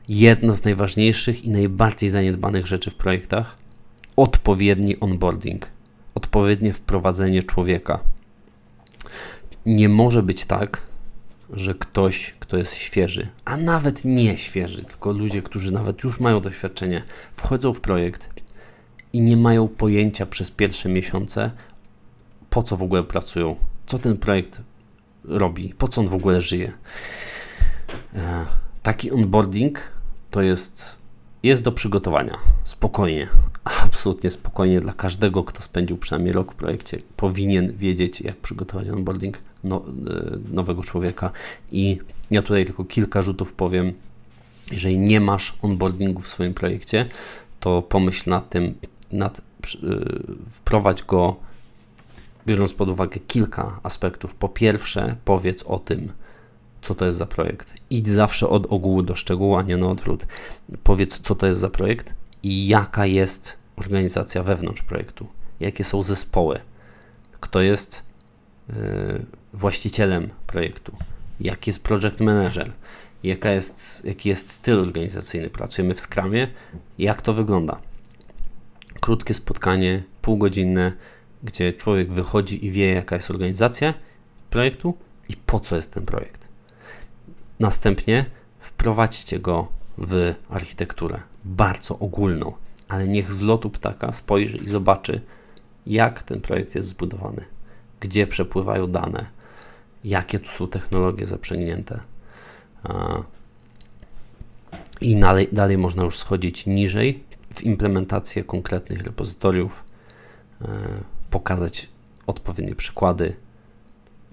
Jedna 0.07 0.53
z 0.53 0.63
najważniejszych 0.63 1.43
i 1.43 1.49
najbardziej 1.49 2.09
zaniedbanych 2.09 2.67
rzeczy 2.67 2.91
w 2.91 2.95
projektach 2.95 3.57
odpowiedni 4.15 4.99
onboarding, 4.99 5.67
odpowiednie 6.15 6.73
wprowadzenie 6.73 7.43
człowieka. 7.43 7.99
Nie 9.65 9.89
może 9.89 10.23
być 10.23 10.45
tak, 10.45 10.81
że 11.49 11.75
ktoś, 11.75 12.33
kto 12.39 12.57
jest 12.57 12.75
świeży, 12.75 13.27
a 13.45 13.57
nawet 13.57 14.05
nie 14.05 14.37
świeży, 14.37 14.83
tylko 14.83 15.11
ludzie, 15.11 15.41
którzy 15.41 15.71
nawet 15.71 16.03
już 16.03 16.19
mają 16.19 16.39
doświadczenie, 16.39 17.03
wchodzą 17.33 17.73
w 17.73 17.81
projekt 17.81 18.29
i 19.13 19.21
nie 19.21 19.37
mają 19.37 19.67
pojęcia 19.67 20.25
przez 20.25 20.51
pierwsze 20.51 20.89
miesiące 20.89 21.51
po 22.55 22.63
co 22.63 22.77
w 22.77 22.83
ogóle 22.83 23.03
pracują, 23.03 23.55
co 23.85 23.99
ten 23.99 24.17
projekt 24.17 24.61
robi, 25.23 25.73
po 25.77 25.87
co 25.87 26.01
on 26.01 26.07
w 26.07 26.13
ogóle 26.13 26.41
żyje. 26.41 26.71
E, 28.13 28.45
taki 28.83 29.11
onboarding 29.11 29.91
to 30.31 30.41
jest, 30.41 30.99
jest 31.43 31.61
do 31.63 31.71
przygotowania, 31.71 32.37
spokojnie, 32.63 33.27
absolutnie 33.85 34.31
spokojnie 34.31 34.79
dla 34.79 34.93
każdego, 34.93 35.43
kto 35.43 35.61
spędził 35.61 35.97
przynajmniej 35.97 36.33
rok 36.33 36.53
w 36.53 36.55
projekcie, 36.55 36.97
powinien 37.17 37.73
wiedzieć, 37.77 38.21
jak 38.21 38.37
przygotować 38.37 38.89
onboarding 38.89 39.39
no, 39.63 39.85
e, 39.85 40.53
nowego 40.53 40.83
człowieka. 40.83 41.31
I 41.71 41.97
ja 42.31 42.41
tutaj 42.41 42.65
tylko 42.65 42.85
kilka 42.85 43.21
rzutów 43.21 43.53
powiem. 43.53 43.93
Jeżeli 44.71 44.97
nie 44.97 45.19
masz 45.19 45.57
onboardingu 45.61 46.21
w 46.21 46.27
swoim 46.27 46.53
projekcie, 46.53 47.05
to 47.59 47.81
pomyśl 47.81 48.29
nad 48.29 48.49
tym, 48.49 48.73
nad, 49.11 49.41
yy, 49.83 50.21
wprowadź 50.45 51.03
go, 51.03 51.45
biorąc 52.47 52.73
pod 52.73 52.89
uwagę 52.89 53.19
kilka 53.19 53.79
aspektów. 53.83 54.35
Po 54.35 54.49
pierwsze, 54.49 55.15
powiedz 55.25 55.63
o 55.63 55.79
tym, 55.79 56.11
co 56.81 56.95
to 56.95 57.05
jest 57.05 57.17
za 57.17 57.25
projekt. 57.25 57.73
Idź 57.89 58.07
zawsze 58.07 58.49
od 58.49 58.65
ogółu 58.65 59.01
do 59.01 59.15
szczegółu, 59.15 59.55
a 59.55 59.61
nie 59.61 59.77
na 59.77 59.87
odwrót. 59.87 60.27
Powiedz, 60.83 61.19
co 61.19 61.35
to 61.35 61.47
jest 61.47 61.59
za 61.59 61.69
projekt 61.69 62.13
i 62.43 62.67
jaka 62.67 63.05
jest 63.05 63.57
organizacja 63.75 64.43
wewnątrz 64.43 64.81
projektu, 64.81 65.27
jakie 65.59 65.83
są 65.83 66.03
zespoły, 66.03 66.59
kto 67.39 67.61
jest 67.61 68.03
yy, 68.69 68.75
właścicielem 69.53 70.29
projektu, 70.47 70.97
jaki 71.39 71.69
jest 71.69 71.83
project 71.83 72.19
manager, 72.19 72.71
jaka 73.23 73.51
jest, 73.51 74.05
jaki 74.05 74.29
jest 74.29 74.49
styl 74.49 74.79
organizacyjny. 74.79 75.49
Pracujemy 75.49 75.93
w 75.93 76.01
Scrumie, 76.01 76.47
jak 76.97 77.21
to 77.21 77.33
wygląda. 77.33 77.79
Krótkie 79.01 79.33
spotkanie, 79.33 80.03
półgodzinne, 80.21 80.91
gdzie 81.45 81.73
człowiek 81.73 82.11
wychodzi 82.11 82.65
i 82.65 82.71
wie, 82.71 82.93
jaka 82.93 83.15
jest 83.15 83.31
organizacja 83.31 83.93
projektu 84.49 84.97
i 85.29 85.35
po 85.35 85.59
co 85.59 85.75
jest 85.75 85.91
ten 85.91 86.05
projekt. 86.05 86.47
Następnie 87.59 88.25
wprowadźcie 88.59 89.39
go 89.39 89.67
w 89.97 90.33
architekturę 90.49 91.19
bardzo 91.45 91.99
ogólną, 91.99 92.53
ale 92.87 93.07
niech 93.07 93.33
z 93.33 93.41
lotu 93.41 93.69
ptaka 93.69 94.11
spojrzy 94.11 94.57
i 94.57 94.67
zobaczy, 94.67 95.21
jak 95.87 96.23
ten 96.23 96.41
projekt 96.41 96.75
jest 96.75 96.87
zbudowany, 96.87 97.45
gdzie 97.99 98.27
przepływają 98.27 98.87
dane, 98.87 99.25
jakie 100.03 100.39
tu 100.39 100.51
są 100.51 100.67
technologie 100.67 101.25
zaprzęgnięte. 101.25 101.99
I 105.01 105.15
dalej, 105.19 105.47
dalej 105.51 105.77
można 105.77 106.03
już 106.03 106.17
schodzić 106.17 106.65
niżej 106.65 107.23
w 107.53 107.63
implementację 107.63 108.43
konkretnych 108.43 109.01
repozytoriów, 109.01 109.83
e, 110.61 110.67
pokazać 111.35 111.89
odpowiednie 112.27 112.75
przykłady, 112.75 113.35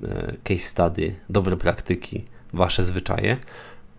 e, 0.02 0.36
case 0.44 0.58
study, 0.58 1.14
dobre 1.28 1.56
praktyki, 1.56 2.24
wasze 2.52 2.84
zwyczaje, 2.84 3.36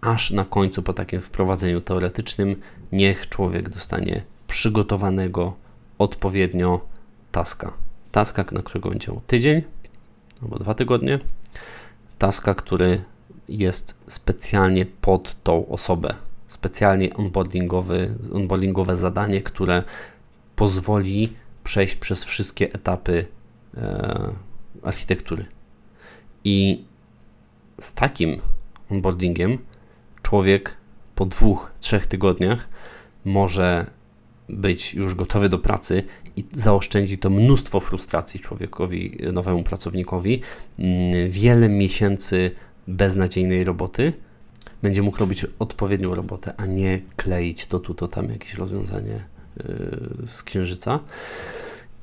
aż 0.02 0.32
na 0.32 0.46
końcu 0.46 0.84
po 0.84 0.94
takim 0.94 1.22
wprowadzeniu 1.22 1.82
teoretycznym 1.82 2.56
niech 2.92 3.30
człowiek 3.30 3.70
dostanie 3.70 4.24
przygotowanego 4.48 5.54
odpowiednio 5.98 6.86
taska. 7.32 7.74
Taska, 8.12 8.46
na 8.52 8.62
którego 8.62 8.90
będzie 8.90 9.12
tydzień 9.28 9.62
albo 10.42 10.60
dwa 10.60 10.74
tygodnie. 10.74 11.20
Taska, 12.18 12.54
który 12.54 13.04
jest 13.50 13.98
specjalnie 14.08 14.86
pod 14.86 15.44
tą 15.44 15.68
osobę. 15.68 16.14
Specjalnie 16.48 17.14
onboardingowy, 17.14 18.16
onboardingowe 18.34 18.98
zadanie, 18.98 19.42
które 19.42 19.84
pozwoli 20.56 21.43
przejść 21.64 21.96
przez 21.96 22.24
wszystkie 22.24 22.74
etapy 22.74 23.26
e, 23.78 24.34
architektury. 24.84 25.46
I 26.44 26.86
z 27.82 27.94
takim 27.94 28.38
onboardingiem 28.92 29.58
człowiek 30.22 30.78
po 31.16 31.26
dwóch, 31.26 31.72
trzech 31.80 32.06
tygodniach 32.06 32.70
może 33.26 33.86
być 34.50 34.94
już 34.94 35.16
gotowy 35.16 35.50
do 35.50 35.60
pracy 35.60 36.04
i 36.36 36.46
zaoszczędzi 36.54 37.18
to 37.18 37.30
mnóstwo 37.30 37.80
frustracji 37.80 38.40
człowiekowi, 38.40 39.18
nowemu 39.34 39.64
pracownikowi, 39.64 40.42
mm, 40.80 41.30
wiele 41.30 41.70
miesięcy 41.70 42.52
beznadziejnej 42.88 43.64
roboty. 43.64 44.14
Będzie 44.82 45.02
mógł 45.02 45.18
robić 45.18 45.46
odpowiednią 45.60 46.16
robotę, 46.16 46.54
a 46.58 46.66
nie 46.66 47.02
kleić 47.16 47.68
to 47.68 47.80
tu, 47.80 47.94
to 47.94 48.08
tam 48.08 48.30
jakieś 48.30 48.54
rozwiązanie 48.54 49.33
z 50.26 50.44
księżyca. 50.44 51.00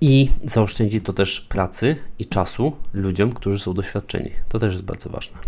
I 0.01 0.31
zaoszczędzi 0.45 1.01
to 1.01 1.13
też 1.13 1.41
pracy 1.41 1.97
i 2.19 2.27
czasu 2.27 2.73
ludziom, 2.95 3.33
którzy 3.33 3.59
są 3.59 3.75
doświadczeni. 3.75 4.31
To 4.49 4.59
też 4.59 4.73
jest 4.73 4.85
bardzo 4.85 5.11
ważne. 5.11 5.39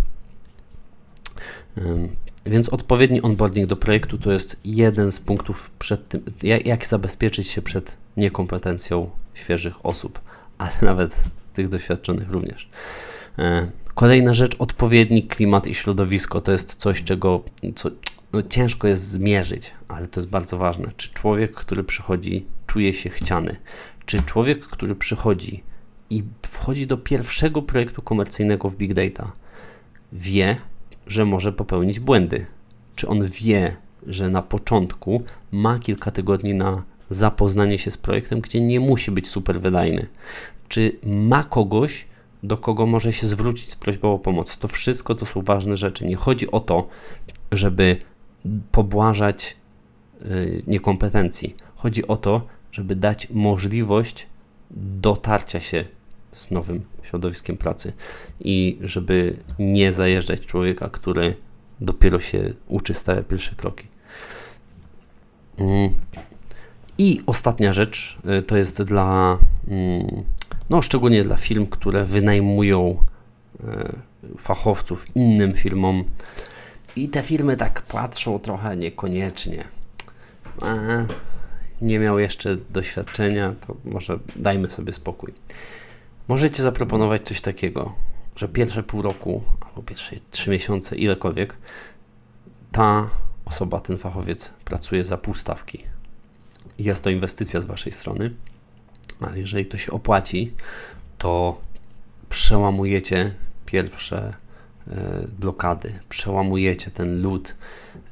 Więc 2.47 2.69
odpowiedni 2.69 3.23
onboarding 3.23 3.69
do 3.69 3.77
projektu 3.77 4.19
to 4.19 4.33
jest 4.33 4.57
jeden 4.65 5.13
z 5.13 5.21
punktów 5.21 5.71
przed 5.79 6.09
tym, 6.09 6.25
jak, 6.65 6.87
zabezpieczyć 6.87 7.49
się 7.49 7.63
przed 7.63 7.97
niekompetencją 8.17 9.11
świeżych 9.35 9.87
osób, 9.87 10.21
ale 10.59 10.71
nawet 10.91 11.25
tych 11.53 11.69
doświadczonych 11.69 12.31
również. 12.31 12.69
Kolejna 13.95 14.35
rzecz, 14.35 14.57
odpowiedni 14.59 15.23
klimat 15.23 15.67
i 15.67 15.75
środowisko 15.75 16.41
to 16.41 16.53
jest 16.53 16.75
coś, 16.75 17.03
czego 17.03 17.43
co, 17.75 17.91
no, 18.33 18.43
ciężko 18.43 18.89
jest 18.89 19.09
zmierzyć, 19.09 19.73
ale 19.89 20.07
to 20.07 20.21
jest 20.21 20.31
bardzo 20.31 20.59
ważne. 20.59 20.93
Czy 20.97 21.11
człowiek, 21.11 21.55
który 21.55 21.85
przychodzi, 21.85 22.47
czuje 22.67 22.95
się 22.95 23.11
chciany? 23.11 23.57
Czy 24.07 24.23
człowiek, 24.23 24.67
który 24.67 24.95
przychodzi 24.95 25.63
i 26.11 26.23
wchodzi 26.43 26.87
do 26.87 26.97
pierwszego 26.97 27.63
projektu 27.63 28.03
komercyjnego 28.03 28.69
w 28.69 28.77
Big 28.77 28.95
Data, 28.95 29.33
wie, 30.13 30.57
że 31.07 31.25
może 31.25 31.53
popełnić 31.53 32.01
błędy? 32.01 32.47
Czy 32.97 33.09
on 33.09 33.29
wie, 33.29 33.77
że 34.07 34.29
na 34.29 34.43
początku 34.43 35.23
ma 35.53 35.79
kilka 35.79 36.11
tygodni 36.11 36.55
na 36.55 36.83
zapoznanie 37.11 37.79
się 37.79 37.91
z 37.91 37.97
projektem, 37.97 38.41
gdzie 38.41 38.61
nie 38.61 38.81
musi 38.81 39.11
być 39.11 39.29
super 39.29 39.61
wydajny? 39.61 40.07
Czy 40.69 40.99
ma 41.03 41.45
kogoś, 41.45 42.07
do 42.43 42.57
kogo 42.57 42.87
może 42.87 43.13
się 43.13 43.27
zwrócić 43.27 43.71
z 43.71 43.77
prośbą 43.77 44.15
o 44.15 44.19
pomoc? 44.19 44.57
To 44.57 44.69
wszystko 44.69 45.15
to 45.15 45.27
są 45.27 45.43
ważne 45.43 45.77
rzeczy. 45.77 46.07
Nie 46.07 46.17
chodzi 46.17 46.51
o 46.51 46.61
to, 46.61 46.89
żeby 47.53 47.97
pobłażać 48.73 49.57
yy, 50.25 50.63
niekompetencji. 50.67 51.57
Chodzi 51.75 52.07
o 52.07 52.17
to, 52.17 52.47
żeby 52.73 52.97
dać 52.97 53.31
możliwość 53.31 54.27
dotarcia 54.71 55.61
się 55.61 55.85
z 56.33 56.51
nowym 56.51 56.85
środowiskiem 57.03 57.57
pracy 57.57 57.93
i 58.41 58.79
żeby 58.81 59.37
nie 59.59 59.93
zajeżdżać 59.93 60.41
człowieka, 60.41 60.89
który 60.89 61.37
dopiero 61.81 62.21
się 62.21 62.55
uczy, 62.69 62.95
stawia 62.95 63.23
pierwsze 63.23 63.55
kroki. 63.55 63.87
I 66.99 67.21
ostatnia 67.27 67.73
rzecz 67.73 68.19
y, 68.39 68.43
to 68.43 68.57
jest 68.57 68.83
dla, 68.83 69.39
mm, 69.69 70.25
no 70.71 70.83
szczególnie 70.83 71.25
dla 71.25 71.37
firm, 71.37 71.67
które 71.67 72.05
wynajmują 72.05 72.97
y, 73.61 74.37
fachowców 74.39 75.17
innym 75.17 75.55
firmom 75.55 76.05
i 76.97 77.09
te 77.09 77.23
firmy 77.23 77.57
tak 77.57 77.83
patrzą 77.83 78.39
trochę 78.39 78.77
niekoniecznie. 78.77 79.65
nie 81.81 81.99
miał 81.99 82.19
jeszcze 82.19 82.57
doświadczenia, 82.57 83.55
to 83.67 83.77
może 83.85 84.19
dajmy 84.37 84.71
sobie 84.71 84.93
spokój. 84.93 85.33
Możecie 86.29 86.63
zaproponować 86.63 87.23
coś 87.23 87.41
takiego, 87.41 87.95
że 88.37 88.49
pierwsze 88.49 88.83
pół 88.83 89.03
roku 89.03 89.43
albo 89.61 89.83
pierwsze 89.83 90.17
trzy 90.31 90.51
miesiące, 90.51 90.97
ilekolwiek, 90.97 91.57
ta 92.73 93.11
osoba, 93.45 93.81
ten 93.81 93.99
fachowiec 93.99 94.49
pracuje 94.65 95.05
za 95.05 95.17
pół 95.19 95.35
stawki. 95.35 95.79
Jest 96.79 97.05
to 97.05 97.11
inwestycja 97.11 97.61
z 97.61 97.65
Waszej 97.65 97.93
strony, 97.93 98.35
ale 99.21 99.39
jeżeli 99.39 99.67
to 99.67 99.79
się 99.79 99.93
opłaci, 99.93 100.55
to 101.19 101.61
przełamujecie 102.29 103.35
pierwsze 103.67 104.35
blokady, 105.39 105.99
przełamujecie 106.09 106.91
ten 106.91 107.23
lód, 107.23 107.55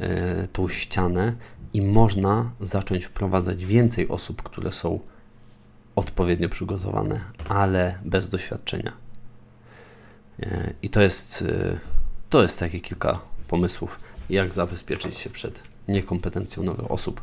e, 0.00 0.48
tą 0.48 0.68
ścianę 0.68 1.34
i 1.74 1.82
można 1.82 2.50
zacząć 2.60 3.04
wprowadzać 3.04 3.66
więcej 3.66 4.08
osób, 4.08 4.42
które 4.42 4.72
są 4.72 5.00
odpowiednio 5.96 6.48
przygotowane, 6.48 7.20
ale 7.48 7.98
bez 8.04 8.28
doświadczenia. 8.28 8.92
E, 10.42 10.74
I 10.82 10.90
to 10.90 11.00
jest, 11.00 11.42
e, 11.42 11.78
to 12.30 12.42
jest 12.42 12.58
takie 12.58 12.80
kilka 12.80 13.20
pomysłów, 13.48 14.00
jak 14.30 14.52
zabezpieczyć 14.52 15.16
się 15.16 15.30
przed 15.30 15.62
niekompetencją 15.88 16.62
nowych 16.62 16.90
osób. 16.90 17.22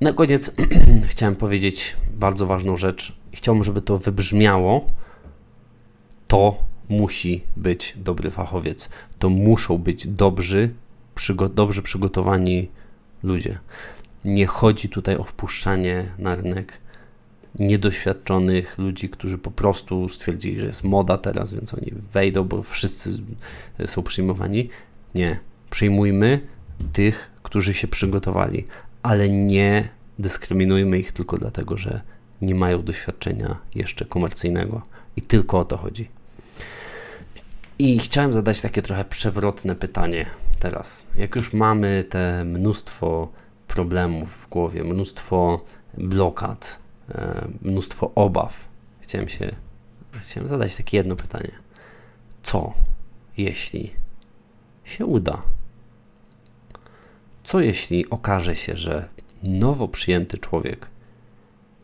Na 0.00 0.12
koniec 0.12 0.50
chciałem 1.10 1.36
powiedzieć 1.36 1.96
bardzo 2.10 2.46
ważną 2.46 2.76
rzecz. 2.76 3.16
Chciałbym, 3.32 3.64
żeby 3.64 3.82
to 3.82 3.98
wybrzmiało. 3.98 4.86
To 6.28 6.64
musi 6.88 7.44
być 7.56 7.94
dobry 7.96 8.30
fachowiec. 8.30 8.90
To 9.18 9.28
muszą 9.28 9.78
być 9.78 10.06
dobrzy, 10.06 10.74
przygo 11.14 11.48
dobrze 11.48 11.82
przygotowani 11.82 12.68
ludzie. 13.22 13.58
Nie 14.24 14.46
chodzi 14.46 14.88
tutaj 14.88 15.16
o 15.16 15.24
wpuszczanie 15.24 16.08
na 16.18 16.34
rynek 16.34 16.80
niedoświadczonych 17.58 18.78
ludzi, 18.78 19.08
którzy 19.08 19.38
po 19.38 19.50
prostu 19.50 20.08
stwierdzili, 20.08 20.58
że 20.58 20.66
jest 20.66 20.84
moda 20.84 21.18
teraz, 21.18 21.54
więc 21.54 21.74
oni 21.74 21.92
wejdą, 22.12 22.44
bo 22.44 22.62
wszyscy 22.62 23.10
są 23.86 24.02
przyjmowani. 24.02 24.68
Nie. 25.14 25.38
Przyjmujmy 25.70 26.40
tych, 26.92 27.30
którzy 27.42 27.74
się 27.74 27.88
przygotowali, 27.88 28.66
ale 29.02 29.30
nie 29.30 29.88
dyskryminujmy 30.18 30.98
ich 30.98 31.12
tylko 31.12 31.38
dlatego, 31.38 31.76
że 31.76 32.00
nie 32.42 32.54
mają 32.54 32.82
doświadczenia 32.82 33.56
jeszcze 33.74 34.04
komercyjnego. 34.04 34.82
I 35.16 35.22
tylko 35.22 35.58
o 35.58 35.64
to 35.64 35.76
chodzi. 35.76 36.08
I 37.78 37.98
chciałem 37.98 38.32
zadać 38.32 38.60
takie 38.60 38.82
trochę 38.82 39.04
przewrotne 39.04 39.74
pytanie 39.74 40.26
teraz. 40.60 41.06
Jak 41.16 41.36
już 41.36 41.52
mamy 41.52 42.04
te 42.08 42.44
mnóstwo 42.44 43.32
problemów 43.66 44.30
w 44.30 44.48
głowie, 44.48 44.84
mnóstwo 44.84 45.64
blokad, 45.98 46.78
e, 47.08 47.48
mnóstwo 47.62 48.12
obaw, 48.14 48.68
chciałem 49.00 49.28
się 49.28 49.54
chciałem 50.12 50.48
zadać 50.48 50.76
takie 50.76 50.96
jedno 50.96 51.16
pytanie. 51.16 51.50
Co, 52.42 52.72
jeśli 53.36 53.94
się 54.84 55.06
uda? 55.06 55.42
Co 57.44 57.60
jeśli 57.60 58.10
okaże 58.10 58.56
się, 58.56 58.76
że 58.76 59.08
nowo 59.42 59.88
przyjęty 59.88 60.38
człowiek, 60.38 60.90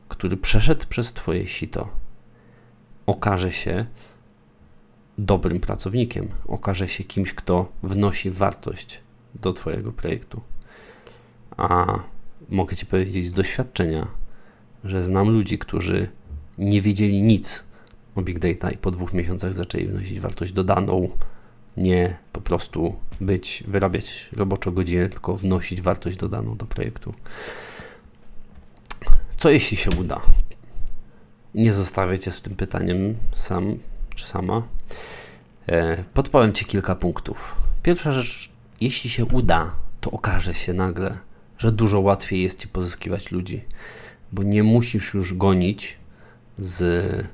który 0.08 0.36
przeszedł 0.36 0.86
przez 0.88 1.12
Twoje 1.12 1.46
sito, 1.46 1.88
okaże 3.06 3.52
się 3.52 3.86
dobrym 5.24 5.60
pracownikiem, 5.60 6.28
okaże 6.46 6.88
się 6.88 7.04
kimś, 7.04 7.34
kto 7.34 7.72
wnosi 7.82 8.30
wartość 8.30 9.00
do 9.34 9.52
Twojego 9.52 9.92
projektu. 9.92 10.40
A 11.56 11.98
mogę 12.48 12.76
Ci 12.76 12.86
powiedzieć 12.86 13.26
z 13.26 13.32
doświadczenia, 13.32 14.06
że 14.84 15.02
znam 15.02 15.30
ludzi, 15.30 15.58
którzy 15.58 16.08
nie 16.58 16.80
wiedzieli 16.80 17.22
nic 17.22 17.64
o 18.14 18.22
Big 18.22 18.38
Data 18.38 18.70
i 18.70 18.76
po 18.76 18.90
dwóch 18.90 19.12
miesiącach 19.12 19.54
zaczęli 19.54 19.86
wnosić 19.86 20.20
wartość 20.20 20.52
dodaną, 20.52 21.08
nie 21.76 22.16
po 22.32 22.40
prostu 22.40 22.94
być, 23.20 23.64
wyrabiać 23.66 24.30
roboczo 24.32 24.72
godzinę, 24.72 25.08
tylko 25.08 25.36
wnosić 25.36 25.80
wartość 25.80 26.16
dodaną 26.16 26.56
do 26.56 26.66
projektu. 26.66 27.14
Co 29.36 29.50
jeśli 29.50 29.76
się 29.76 29.90
uda? 29.90 30.20
Nie 31.54 31.72
zostawię 31.72 32.18
Cię 32.18 32.30
z 32.30 32.40
tym 32.40 32.56
pytaniem 32.56 33.14
sam 33.34 33.78
czy 34.14 34.26
sama. 34.26 34.62
E, 35.68 36.04
podpowiem 36.14 36.52
Ci 36.52 36.64
kilka 36.64 36.94
punktów. 36.94 37.56
Pierwsza 37.82 38.12
rzecz, 38.12 38.50
jeśli 38.80 39.10
się 39.10 39.24
uda, 39.24 39.72
to 40.00 40.10
okaże 40.10 40.54
się 40.54 40.72
nagle, 40.72 41.18
że 41.58 41.72
dużo 41.72 42.00
łatwiej 42.00 42.42
jest 42.42 42.58
Ci 42.58 42.68
pozyskiwać 42.68 43.30
ludzi, 43.30 43.64
bo 44.32 44.42
nie 44.42 44.62
musisz 44.62 45.14
już 45.14 45.34
gonić 45.34 45.98
z 46.58 47.28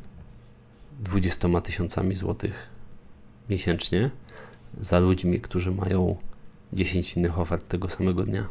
20 1.00 1.60
tysiącami 1.60 2.14
złotych 2.14 2.70
miesięcznie 3.50 4.10
za 4.80 4.98
ludźmi, 4.98 5.40
którzy 5.40 5.70
mają 5.70 6.16
10 6.72 7.16
innych 7.16 7.38
ofert 7.38 7.68
tego 7.68 7.88
samego 7.88 8.24
dnia. 8.24 8.46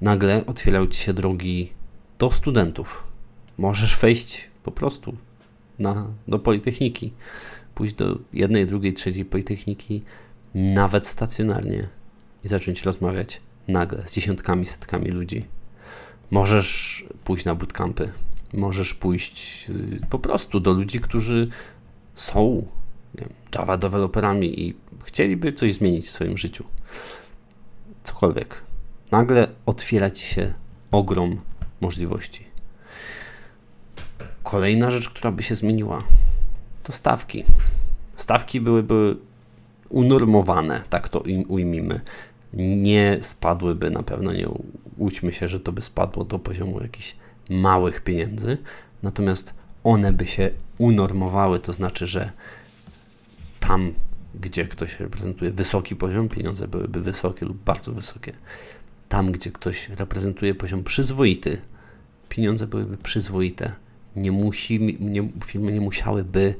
Nagle 0.00 0.46
otwierają 0.46 0.86
Ci 0.86 1.02
się 1.02 1.12
drogi 1.12 1.72
do 2.18 2.30
studentów. 2.30 3.12
Możesz 3.58 3.98
wejść 3.98 4.50
po 4.62 4.70
prostu 4.70 5.16
na, 5.78 6.06
do 6.28 6.38
Politechniki, 6.38 7.12
pójść 7.74 7.94
do 7.94 8.18
jednej, 8.32 8.66
drugiej, 8.66 8.94
trzeciej 8.94 9.24
Politechniki, 9.24 10.02
nawet 10.54 11.06
stacjonarnie 11.06 11.88
i 12.44 12.48
zacząć 12.48 12.82
rozmawiać 12.82 13.40
nagle 13.68 14.06
z 14.06 14.12
dziesiątkami, 14.12 14.66
setkami 14.66 15.10
ludzi. 15.10 15.44
Możesz 16.30 17.04
pójść 17.24 17.44
na 17.44 17.54
bootcampy, 17.54 18.12
możesz 18.52 18.94
pójść 18.94 19.66
po 20.10 20.18
prostu 20.18 20.60
do 20.60 20.72
ludzi, 20.72 21.00
którzy 21.00 21.48
są 22.14 22.66
Java 23.54 23.76
deweloperami 23.76 24.60
i 24.60 24.76
chcieliby 25.04 25.52
coś 25.52 25.74
zmienić 25.74 26.06
w 26.06 26.10
swoim 26.10 26.38
życiu. 26.38 26.64
Cokolwiek. 28.04 28.62
Nagle 29.10 29.48
otwiera 29.66 30.10
ci 30.10 30.26
się 30.26 30.54
ogrom 30.90 31.40
możliwości. 31.80 32.44
Kolejna 34.42 34.90
rzecz, 34.90 35.08
która 35.08 35.32
by 35.32 35.42
się 35.42 35.54
zmieniła, 35.54 36.02
to 36.90 36.96
stawki. 36.96 37.44
Stawki 38.16 38.60
byłyby 38.60 39.16
unormowane, 39.88 40.82
tak 40.90 41.08
to 41.08 41.22
ujmijmy. 41.48 42.00
Nie 42.52 43.18
spadłyby 43.20 43.90
na 43.90 44.02
pewno, 44.02 44.32
nie 44.32 44.48
łudźmy 44.98 45.32
się, 45.32 45.48
że 45.48 45.60
to 45.60 45.72
by 45.72 45.82
spadło 45.82 46.24
do 46.24 46.38
poziomu 46.38 46.80
jakichś 46.82 47.16
małych 47.50 48.00
pieniędzy, 48.00 48.58
natomiast 49.02 49.54
one 49.84 50.12
by 50.12 50.26
się 50.26 50.50
unormowały, 50.78 51.58
to 51.58 51.72
znaczy, 51.72 52.06
że 52.06 52.32
tam, 53.60 53.92
gdzie 54.34 54.64
ktoś 54.64 55.00
reprezentuje 55.00 55.50
wysoki 55.50 55.96
poziom, 55.96 56.28
pieniądze 56.28 56.68
byłyby 56.68 57.00
wysokie 57.00 57.46
lub 57.46 57.56
bardzo 57.56 57.92
wysokie. 57.92 58.32
Tam, 59.08 59.32
gdzie 59.32 59.52
ktoś 59.52 59.88
reprezentuje 59.88 60.54
poziom 60.54 60.84
przyzwoity, 60.84 61.60
pieniądze 62.28 62.66
byłyby 62.66 62.96
przyzwoite. 62.96 63.72
Nie 64.16 64.32
musi, 64.32 64.96
nie, 65.00 65.28
firmy 65.44 65.72
nie 65.72 65.80
musiałyby 65.80 66.54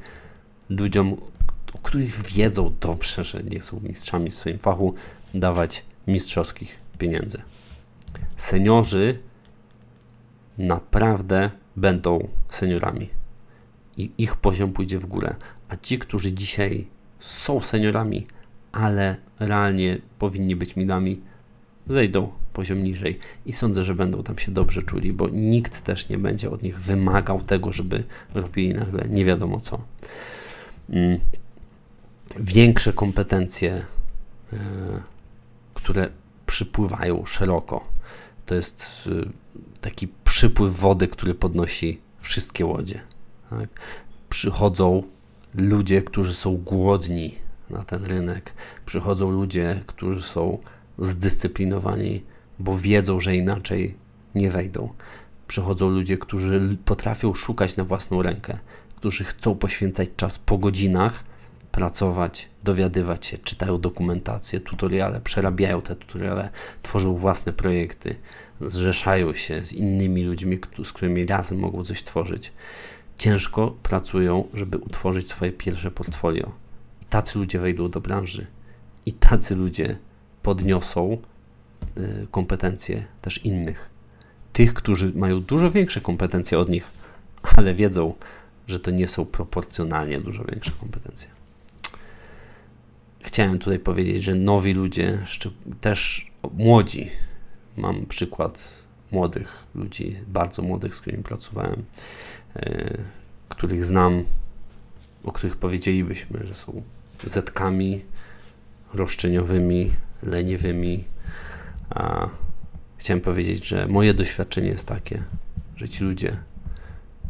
ludziom, 0.69 1.17
o 1.73 1.79
których 1.79 2.23
wiedzą 2.23 2.73
dobrze, 2.81 3.25
że 3.25 3.43
nie 3.43 3.63
są 3.63 3.81
mistrzami 3.81 4.31
w 4.31 4.35
swoim 4.35 4.59
fachu, 4.59 4.95
dawać 5.35 5.85
mistrzowskich 6.07 6.81
pieniędzy. 6.99 7.43
Seniorzy 8.37 9.19
naprawdę 10.59 11.51
będą 11.77 12.29
seniorami 12.49 13.09
i 13.97 14.11
ich 14.19 14.37
poziom 14.37 14.73
pójdzie 14.73 14.99
w 14.99 15.07
górę. 15.07 15.35
A 15.69 15.77
ci, 15.77 15.99
którzy 15.99 16.33
dzisiaj 16.33 16.87
są 17.21 17.61
seniorami, 17.61 18.27
ale 18.73 19.17
realnie 19.39 19.99
powinni 20.19 20.57
być 20.57 20.77
midami, 20.77 21.21
zejdą 21.87 22.33
poziom 22.53 22.83
niżej 22.83 23.19
i 23.47 23.53
sądzę, 23.53 23.85
że 23.85 23.95
będą 23.95 24.23
tam 24.23 24.39
się 24.39 24.53
dobrze 24.53 24.83
czuli, 24.83 25.13
bo 25.13 25.29
nikt 25.29 25.85
też 25.85 26.09
nie 26.09 26.19
będzie 26.19 26.51
od 26.51 26.63
nich 26.63 26.81
wymagał 26.81 27.43
tego, 27.43 27.73
żeby 27.73 28.05
robili 28.35 28.75
nagle 28.75 29.09
nie 29.09 29.25
wiadomo 29.25 29.61
co. 29.61 29.81
Mm. 30.91 31.19
Większe 32.37 32.93
kompetencje, 32.93 33.85
e, 34.53 34.57
które 35.75 36.11
przypływają 36.47 37.27
szeroko. 37.27 37.85
To 38.47 38.55
jest 38.55 39.09
e, 39.13 39.31
taki 39.81 40.09
przypływ 40.25 40.75
wody, 40.75 41.09
który 41.09 41.35
podnosi 41.35 42.01
wszystkie 42.19 42.67
łodzie. 42.67 43.01
Tak? 43.51 43.69
Przychodzą 44.29 45.03
ludzie, 45.55 46.03
którzy 46.03 46.35
są 46.35 46.57
głodni 46.57 47.35
na 47.71 47.85
ten 47.85 48.05
rynek. 48.05 48.55
Przychodzą 48.87 49.31
ludzie, 49.31 49.83
którzy 49.87 50.23
są 50.23 50.59
zdyscyplinowani, 51.01 52.23
bo 52.59 52.79
wiedzą, 52.79 53.21
że 53.21 53.37
inaczej 53.37 53.95
nie 54.35 54.51
wejdą. 54.51 54.89
Przychodzą 55.47 55.89
ludzie, 55.89 56.19
którzy 56.19 56.77
potrafią 56.85 57.35
szukać 57.35 57.77
na 57.77 57.85
własną 57.85 58.23
rękę, 58.23 58.59
którzy 58.97 59.25
chcą 59.25 59.55
poświęcać 59.55 60.09
czas 60.17 60.39
po 60.39 60.59
godzinach, 60.59 61.25
pracować, 61.73 62.49
dowiadywać 62.65 63.27
się, 63.27 63.39
czytają 63.39 63.81
dokumentację, 63.81 64.61
tutoriale, 64.61 65.21
przerabiają 65.21 65.83
te 65.83 65.97
tutoriale, 65.97 66.49
tworzą 66.83 67.17
własne 67.17 67.53
projekty, 67.53 68.17
zrzeszają 68.61 69.35
się 69.35 69.65
z 69.65 69.73
innymi 69.73 70.25
ludźmi, 70.25 70.59
z 70.85 70.93
którymi 70.93 71.27
razem 71.27 71.59
mogą 71.59 71.85
coś 71.85 72.03
tworzyć 72.03 72.53
ciężko 73.17 73.77
pracują, 73.83 74.49
żeby 74.55 74.79
utworzyć 74.79 75.29
swoje 75.29 75.53
pierwsze 75.53 75.91
portfolio. 75.91 76.53
I 77.03 77.05
tacy 77.05 77.39
ludzie 77.39 77.59
wejdą 77.59 77.91
do 77.91 78.01
branży 78.01 78.47
i 79.07 79.13
tacy 79.13 79.57
ludzie 79.57 79.99
podniosą 80.43 81.19
y, 81.99 82.27
kompetencje 82.31 83.05
też 83.23 83.45
innych. 83.45 83.91
Tych, 84.53 84.75
którzy 84.75 85.13
mają 85.15 85.41
dużo 85.41 85.71
większe 85.71 86.01
kompetencje 86.01 86.59
od 86.59 86.69
nich, 86.69 86.91
ale 87.57 87.75
wiedzą, 87.75 88.15
że 88.67 88.81
to 88.81 88.91
nie 88.91 89.09
są 89.09 89.25
proporcjonalnie 89.25 90.21
dużo 90.21 90.45
większe 90.45 90.71
kompetencje. 90.81 91.31
Chciałem 93.21 93.59
tutaj 93.59 93.79
powiedzieć, 93.79 94.23
że 94.23 94.35
nowi 94.35 94.75
ludzie, 94.75 95.19
też 95.81 96.31
młodzi, 96.53 97.11
mam 97.77 98.07
przykład 98.07 98.85
młodych 99.11 99.67
ludzi, 99.75 100.17
bardzo 100.29 100.63
młodych, 100.63 100.95
z 100.95 101.01
którymi 101.01 101.23
pracowałem, 101.23 101.85
e, 102.57 102.99
których 103.49 103.85
znam, 103.85 104.25
o 105.25 105.33
których 105.33 105.57
powiedzielibyśmy, 105.57 106.47
że 106.47 106.55
są 106.55 106.83
zetkami 107.25 108.05
roszczeniowymi, 108.95 109.91
leniwymi. 110.23 111.05
A 111.91 112.29
chciałem 112.97 113.21
powiedzieć, 113.21 113.67
że 113.67 113.87
moje 113.89 114.15
doświadczenie 114.15 114.69
jest 114.69 114.87
takie, 114.87 115.23
że 115.77 115.89
ci 115.89 116.05
ludzie 116.05 116.37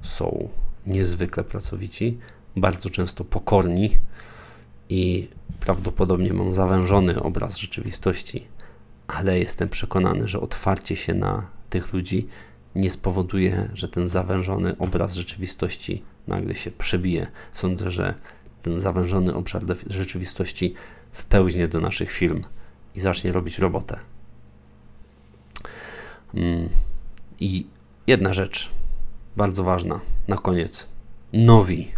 są 0.02 0.48
niezwykle 0.86 1.44
pracowici, 1.44 2.18
bardzo 2.56 2.90
często 2.90 3.24
pokorni 3.24 3.98
i 4.88 5.28
prawdopodobnie 5.60 6.32
mam 6.32 6.50
zawężony 6.50 7.22
obraz 7.22 7.56
rzeczywistości, 7.56 8.46
ale 9.06 9.38
jestem 9.38 9.68
przekonany, 9.68 10.28
że 10.28 10.40
otwarcie 10.40 10.96
się 10.96 11.14
na 11.14 11.46
tych 11.70 11.92
ludzi 11.92 12.26
nie 12.74 12.90
spowoduje, 12.90 13.70
że 13.74 13.88
ten 13.88 14.08
zawężony 14.08 14.78
obraz 14.78 15.14
rzeczywistości 15.14 16.02
nagle 16.28 16.54
się 16.54 16.70
przebije. 16.70 17.26
Sądzę, 17.54 17.90
że 17.90 18.14
ten 18.62 18.80
zawężony 18.80 19.34
obszar 19.34 19.62
rzeczywistości 19.86 20.74
wpełźnie 21.12 21.68
do 21.68 21.80
naszych 21.80 22.12
firm 22.12 22.42
i 22.94 23.00
zacznie 23.00 23.32
robić 23.32 23.58
robotę. 23.58 23.98
Mm, 26.34 26.68
I 27.40 27.66
jedna 28.06 28.32
rzecz, 28.32 28.70
bardzo 29.36 29.64
ważna, 29.64 30.00
na 30.28 30.36
koniec. 30.36 30.88
Nowi 31.32 31.88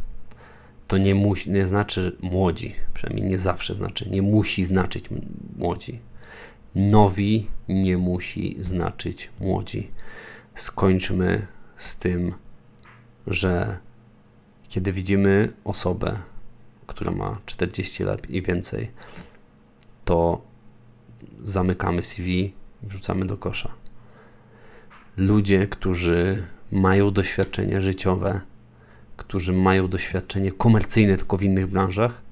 to 0.89 0.99
nie, 0.99 1.15
musi, 1.15 1.51
nie 1.51 1.67
znaczy 1.67 2.17
młodzi, 2.23 2.75
przynajmniej 2.95 3.31
nie 3.31 3.39
zawsze 3.39 3.75
znaczy, 3.75 4.11
nie 4.11 4.23
musi 4.23 4.65
znaczyć 4.65 5.05
młodzi. 5.57 6.01
Nowi 6.75 7.47
nie 7.69 7.99
musi 7.99 8.57
znaczyć 8.61 9.31
młodzi. 9.41 9.91
Skończmy 10.55 11.47
z 11.77 11.97
tym, 11.97 12.35
że 13.27 13.79
kiedy 14.69 14.93
widzimy 14.93 15.53
osobę, 15.65 16.19
która 16.87 17.11
ma 17.11 17.39
40 17.47 18.05
lat 18.05 18.31
i 18.31 18.43
więcej, 18.43 18.91
to 20.05 20.43
zamykamy 21.43 22.03
CV 22.03 22.53
wrzucamy 22.83 23.27
do 23.27 23.37
kosza. 23.37 23.73
Ludzie, 25.17 25.67
którzy 25.67 26.47
mają 26.73 27.11
doświadczenie 27.11 27.83
życiowe, 27.83 28.41
którzy 29.17 29.53
mają 29.53 29.89
doświadczenie 29.89 30.53
komercyjne 30.53 31.17
tylko 31.17 31.37
w 31.37 31.43
innych 31.43 31.67
branżach, 31.67 32.23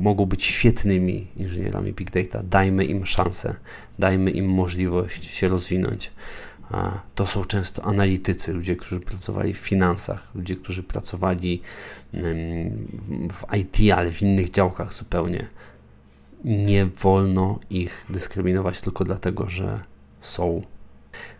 mogą 0.00 0.26
być 0.26 0.44
świetnymi 0.44 1.26
inżynierami 1.36 1.92
big 1.92 2.10
data. 2.10 2.42
Dajmy 2.42 2.84
im 2.84 3.06
szansę, 3.06 3.56
dajmy 3.98 4.30
im 4.30 4.48
możliwość 4.48 5.24
się 5.24 5.48
rozwinąć. 5.48 6.12
To 7.14 7.26
są 7.26 7.44
często 7.44 7.84
analitycy, 7.84 8.52
ludzie, 8.52 8.76
którzy 8.76 9.00
pracowali 9.00 9.54
w 9.54 9.58
finansach, 9.58 10.30
ludzie, 10.34 10.56
którzy 10.56 10.82
pracowali 10.82 11.62
w 13.32 13.56
IT, 13.58 13.92
ale 13.92 14.10
w 14.10 14.22
innych 14.22 14.50
działkach 14.50 14.92
zupełnie. 14.92 15.46
Nie 16.44 16.86
wolno 16.86 17.60
ich 17.70 18.06
dyskryminować 18.10 18.80
tylko 18.80 19.04
dlatego, 19.04 19.48
że 19.48 19.80
są, 20.20 20.62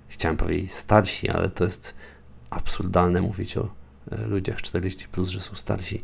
chciałem 0.08 0.36
powiedzieć 0.36 0.72
starsi, 0.72 1.28
ale 1.28 1.50
to 1.50 1.64
jest 1.64 1.94
absurdalne 2.50 3.20
mówić 3.20 3.56
o 3.56 3.68
e, 4.10 4.26
ludziach 4.26 4.62
40, 4.62 5.08
plus, 5.08 5.28
że 5.28 5.40
są 5.40 5.54
starsi. 5.54 6.02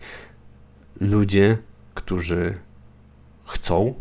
Ludzie, 1.00 1.58
którzy 1.94 2.58
chcą, 3.44 3.94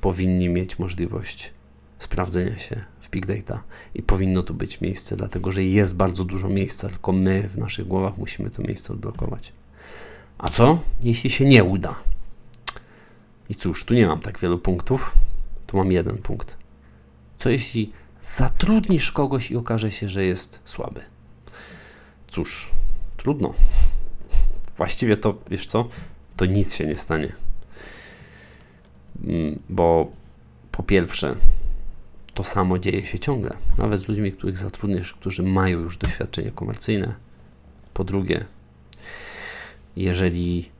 powinni 0.00 0.48
mieć 0.48 0.78
możliwość 0.78 1.52
sprawdzenia 1.98 2.58
się 2.58 2.84
w 3.00 3.10
big 3.10 3.26
data 3.26 3.62
i 3.94 4.02
powinno 4.02 4.42
tu 4.42 4.54
być 4.54 4.80
miejsce, 4.80 5.16
dlatego 5.16 5.52
że 5.52 5.62
jest 5.62 5.96
bardzo 5.96 6.24
dużo 6.24 6.48
miejsca, 6.48 6.88
tylko 6.88 7.12
my 7.12 7.48
w 7.48 7.58
naszych 7.58 7.86
głowach 7.86 8.18
musimy 8.18 8.50
to 8.50 8.62
miejsce 8.62 8.92
odblokować. 8.92 9.52
A 10.38 10.48
co, 10.48 10.78
jeśli 11.02 11.30
się 11.30 11.44
nie 11.44 11.64
uda? 11.64 11.94
I 13.48 13.54
cóż, 13.54 13.84
tu 13.84 13.94
nie 13.94 14.06
mam 14.06 14.20
tak 14.20 14.38
wielu 14.38 14.58
punktów, 14.58 15.14
tu 15.66 15.76
mam 15.76 15.92
jeden 15.92 16.18
punkt. 16.18 16.56
Co 17.38 17.50
jeśli 17.50 17.92
zatrudnisz 18.22 19.12
kogoś 19.12 19.50
i 19.50 19.56
okaże 19.56 19.90
się, 19.90 20.08
że 20.08 20.24
jest 20.24 20.60
słaby? 20.64 21.00
Cóż, 22.28 22.70
trudno. 23.16 23.54
Właściwie 24.76 25.16
to, 25.16 25.38
wiesz 25.50 25.66
co, 25.66 25.88
to 26.36 26.46
nic 26.46 26.74
się 26.74 26.86
nie 26.86 26.96
stanie. 26.96 27.32
Mm, 29.24 29.62
bo 29.68 30.12
po 30.72 30.82
pierwsze, 30.82 31.34
to 32.34 32.44
samo 32.44 32.78
dzieje 32.78 33.06
się 33.06 33.18
ciągle, 33.18 33.56
nawet 33.78 34.00
z 34.00 34.08
ludźmi, 34.08 34.32
których 34.32 34.58
zatrudnisz, 34.58 35.14
którzy 35.14 35.42
mają 35.42 35.78
już 35.80 35.96
doświadczenie 35.96 36.50
komercyjne. 36.50 37.14
Po 37.94 38.04
drugie, 38.04 38.44
jeżeli 39.96 40.70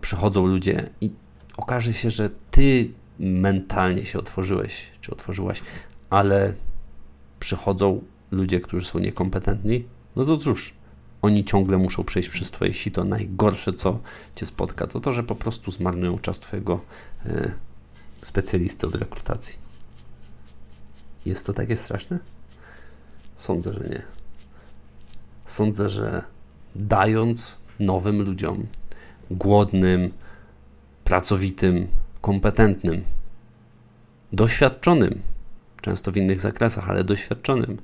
przychodzą 0.00 0.46
ludzie 0.46 0.90
i 1.00 1.10
okaże 1.56 1.94
się, 1.94 2.10
że 2.10 2.30
ty 2.50 2.90
mentalnie 3.18 4.06
się 4.06 4.18
otworzyłeś, 4.18 4.90
czy 5.00 5.12
otworzyłaś, 5.12 5.62
ale 6.10 6.52
przychodzą 7.40 8.02
ludzie, 8.30 8.60
którzy 8.60 8.86
są 8.86 8.98
niekompetentni, 8.98 9.84
no 10.16 10.24
to 10.24 10.36
cóż, 10.36 10.74
oni 11.22 11.44
ciągle 11.44 11.78
muszą 11.78 12.04
przejść 12.04 12.28
przez 12.28 12.50
Twoje 12.50 12.74
sito. 12.74 13.04
Najgorsze, 13.04 13.72
co 13.72 13.98
Cię 14.34 14.46
spotka, 14.46 14.86
to 14.86 15.00
to, 15.00 15.12
że 15.12 15.22
po 15.22 15.34
prostu 15.34 15.70
zmarnują 15.70 16.18
czas 16.18 16.38
Twojego 16.38 16.80
y, 17.26 17.52
specjalisty 18.22 18.86
od 18.86 18.94
rekrutacji. 18.94 19.58
Jest 21.26 21.46
to 21.46 21.52
takie 21.52 21.76
straszne? 21.76 22.18
Sądzę, 23.36 23.72
że 23.72 23.88
nie. 23.88 24.02
Sądzę, 25.46 25.88
że 25.88 26.22
dając 26.76 27.58
nowym 27.80 28.22
ludziom, 28.22 28.66
głodnym, 29.30 30.12
pracowitym, 31.04 31.86
kompetentnym, 32.20 33.02
doświadczonym, 34.32 35.20
często 35.80 36.12
w 36.12 36.16
innych 36.16 36.40
zakresach, 36.40 36.90
ale 36.90 37.04
doświadczonym, 37.04 37.78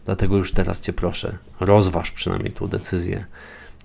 Dlatego 0.05 0.37
już 0.37 0.51
teraz 0.51 0.79
Cię 0.79 0.93
proszę, 0.93 1.37
rozważ 1.59 2.11
przynajmniej 2.11 2.53
tą 2.53 2.67
decyzję. 2.67 3.25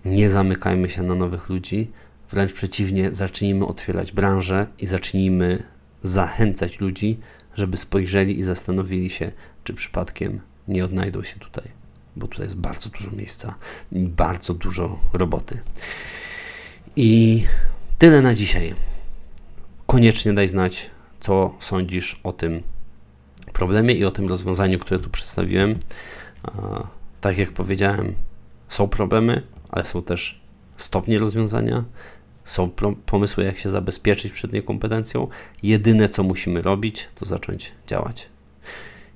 Nie 0.05 0.31
zamykajmy 0.31 0.91
się 0.91 1.03
na 1.03 1.15
nowych 1.15 1.49
ludzi, 1.49 1.91
wręcz 2.31 2.53
przeciwnie, 2.53 3.13
zacznijmy 3.13 3.67
otwierać 3.67 4.13
branżę 4.13 4.67
i 4.79 4.87
zacznijmy 4.87 5.63
zachęcać 6.03 6.81
ludzi, 6.81 7.19
żeby 7.55 7.77
spojrzeli 7.77 8.39
i 8.39 8.43
zastanowili 8.43 9.11
się, 9.11 9.33
czy 9.65 9.75
przypadkiem 9.75 10.41
nie 10.69 10.85
odnajdą 10.85 11.23
się 11.23 11.39
tutaj, 11.39 11.65
bo 12.17 12.27
tutaj 12.27 12.47
jest 12.47 12.57
bardzo 12.57 12.91
dużo 12.91 13.11
miejsca 13.11 13.55
i 13.93 13.99
bardzo 13.99 14.55
dużo 14.55 14.99
roboty. 15.13 15.61
I 16.97 17.43
tyle 17.99 18.23
na 18.23 18.35
dzisiaj 18.35 18.75
koniecznie 19.91 20.33
daj 20.33 20.49
znać, 20.49 20.91
co 21.21 21.55
sądzisz 21.61 22.21
o 22.25 22.33
tym 22.33 22.63
problemie 23.53 23.95
i 23.95 24.05
o 24.05 24.11
tym 24.11 24.29
rozwiązaniu, 24.29 24.79
które 24.79 25.01
tu 25.01 25.11
przedstawiłem. 25.11 25.79
Tak 27.21 27.39
jak 27.39 27.53
powiedziałem, 27.53 28.15
są 28.69 28.89
problemy, 28.89 29.43
ale 29.71 29.85
są 29.85 30.03
też 30.03 30.41
stopnie 30.77 31.19
rozwiązania, 31.19 31.85
są 32.45 32.71
pomysły, 33.07 33.45
jak 33.45 33.59
się 33.59 33.71
zabezpieczyć 33.71 34.33
przed 34.33 34.53
niekompetencją. 34.53 35.29
Jedyne, 35.63 36.09
co 36.09 36.23
musimy 36.23 36.63
robić, 36.63 37.09
to 37.15 37.27
zacząć 37.27 37.73
działać. 37.87 38.29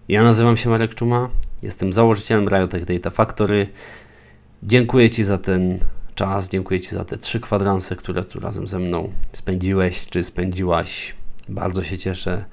Ja 0.09 0.23
nazywam 0.23 0.57
się 0.57 0.71
Marek 0.71 0.95
Czuma, 0.95 1.29
jestem 1.63 1.93
założycielem 1.93 2.49
Riotech 2.49 2.85
Data 2.85 3.11
Factory. 3.11 3.69
Dziękuję 4.63 5.11
Ci 5.11 5.25
za 5.25 5.39
ten 5.39 5.79
czas. 6.15 6.49
Dziękuję 6.49 6.81
Ci 6.81 6.91
za 6.91 7.05
te 7.05 7.19
trzy 7.19 7.41
kwadranse, 7.41 7.97
które 7.97 8.25
tu 8.25 8.41
razem 8.41 8.67
ze 8.67 8.79
mną 8.79 9.13
spędziłeś 9.33 10.07
czy 10.07 10.23
spędziłaś. 10.23 11.15
Bardzo 11.49 11.83
się 11.83 11.99
cieszę. 11.99 12.45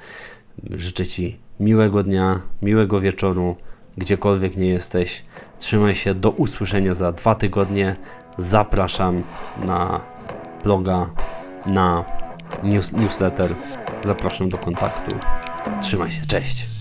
Życzę 0.69 1.05
Ci 1.05 1.39
miłego 1.59 2.03
dnia, 2.03 2.41
miłego 2.61 3.01
wieczoru, 3.01 3.55
gdziekolwiek 3.97 4.57
nie 4.57 4.69
jesteś. 4.69 5.23
Trzymaj 5.59 5.95
się. 5.95 6.13
Do 6.15 6.29
usłyszenia 6.29 6.93
za 6.93 7.11
dwa 7.11 7.35
tygodnie. 7.35 7.95
Zapraszam 8.37 9.23
na 9.57 10.01
bloga, 10.63 11.09
na 11.65 12.05
news, 12.63 12.91
newsletter. 12.91 13.55
Zapraszam 14.03 14.49
do 14.49 14.57
kontaktu. 14.57 15.11
Trzymaj 15.81 16.11
się, 16.11 16.25
cześć. 16.25 16.80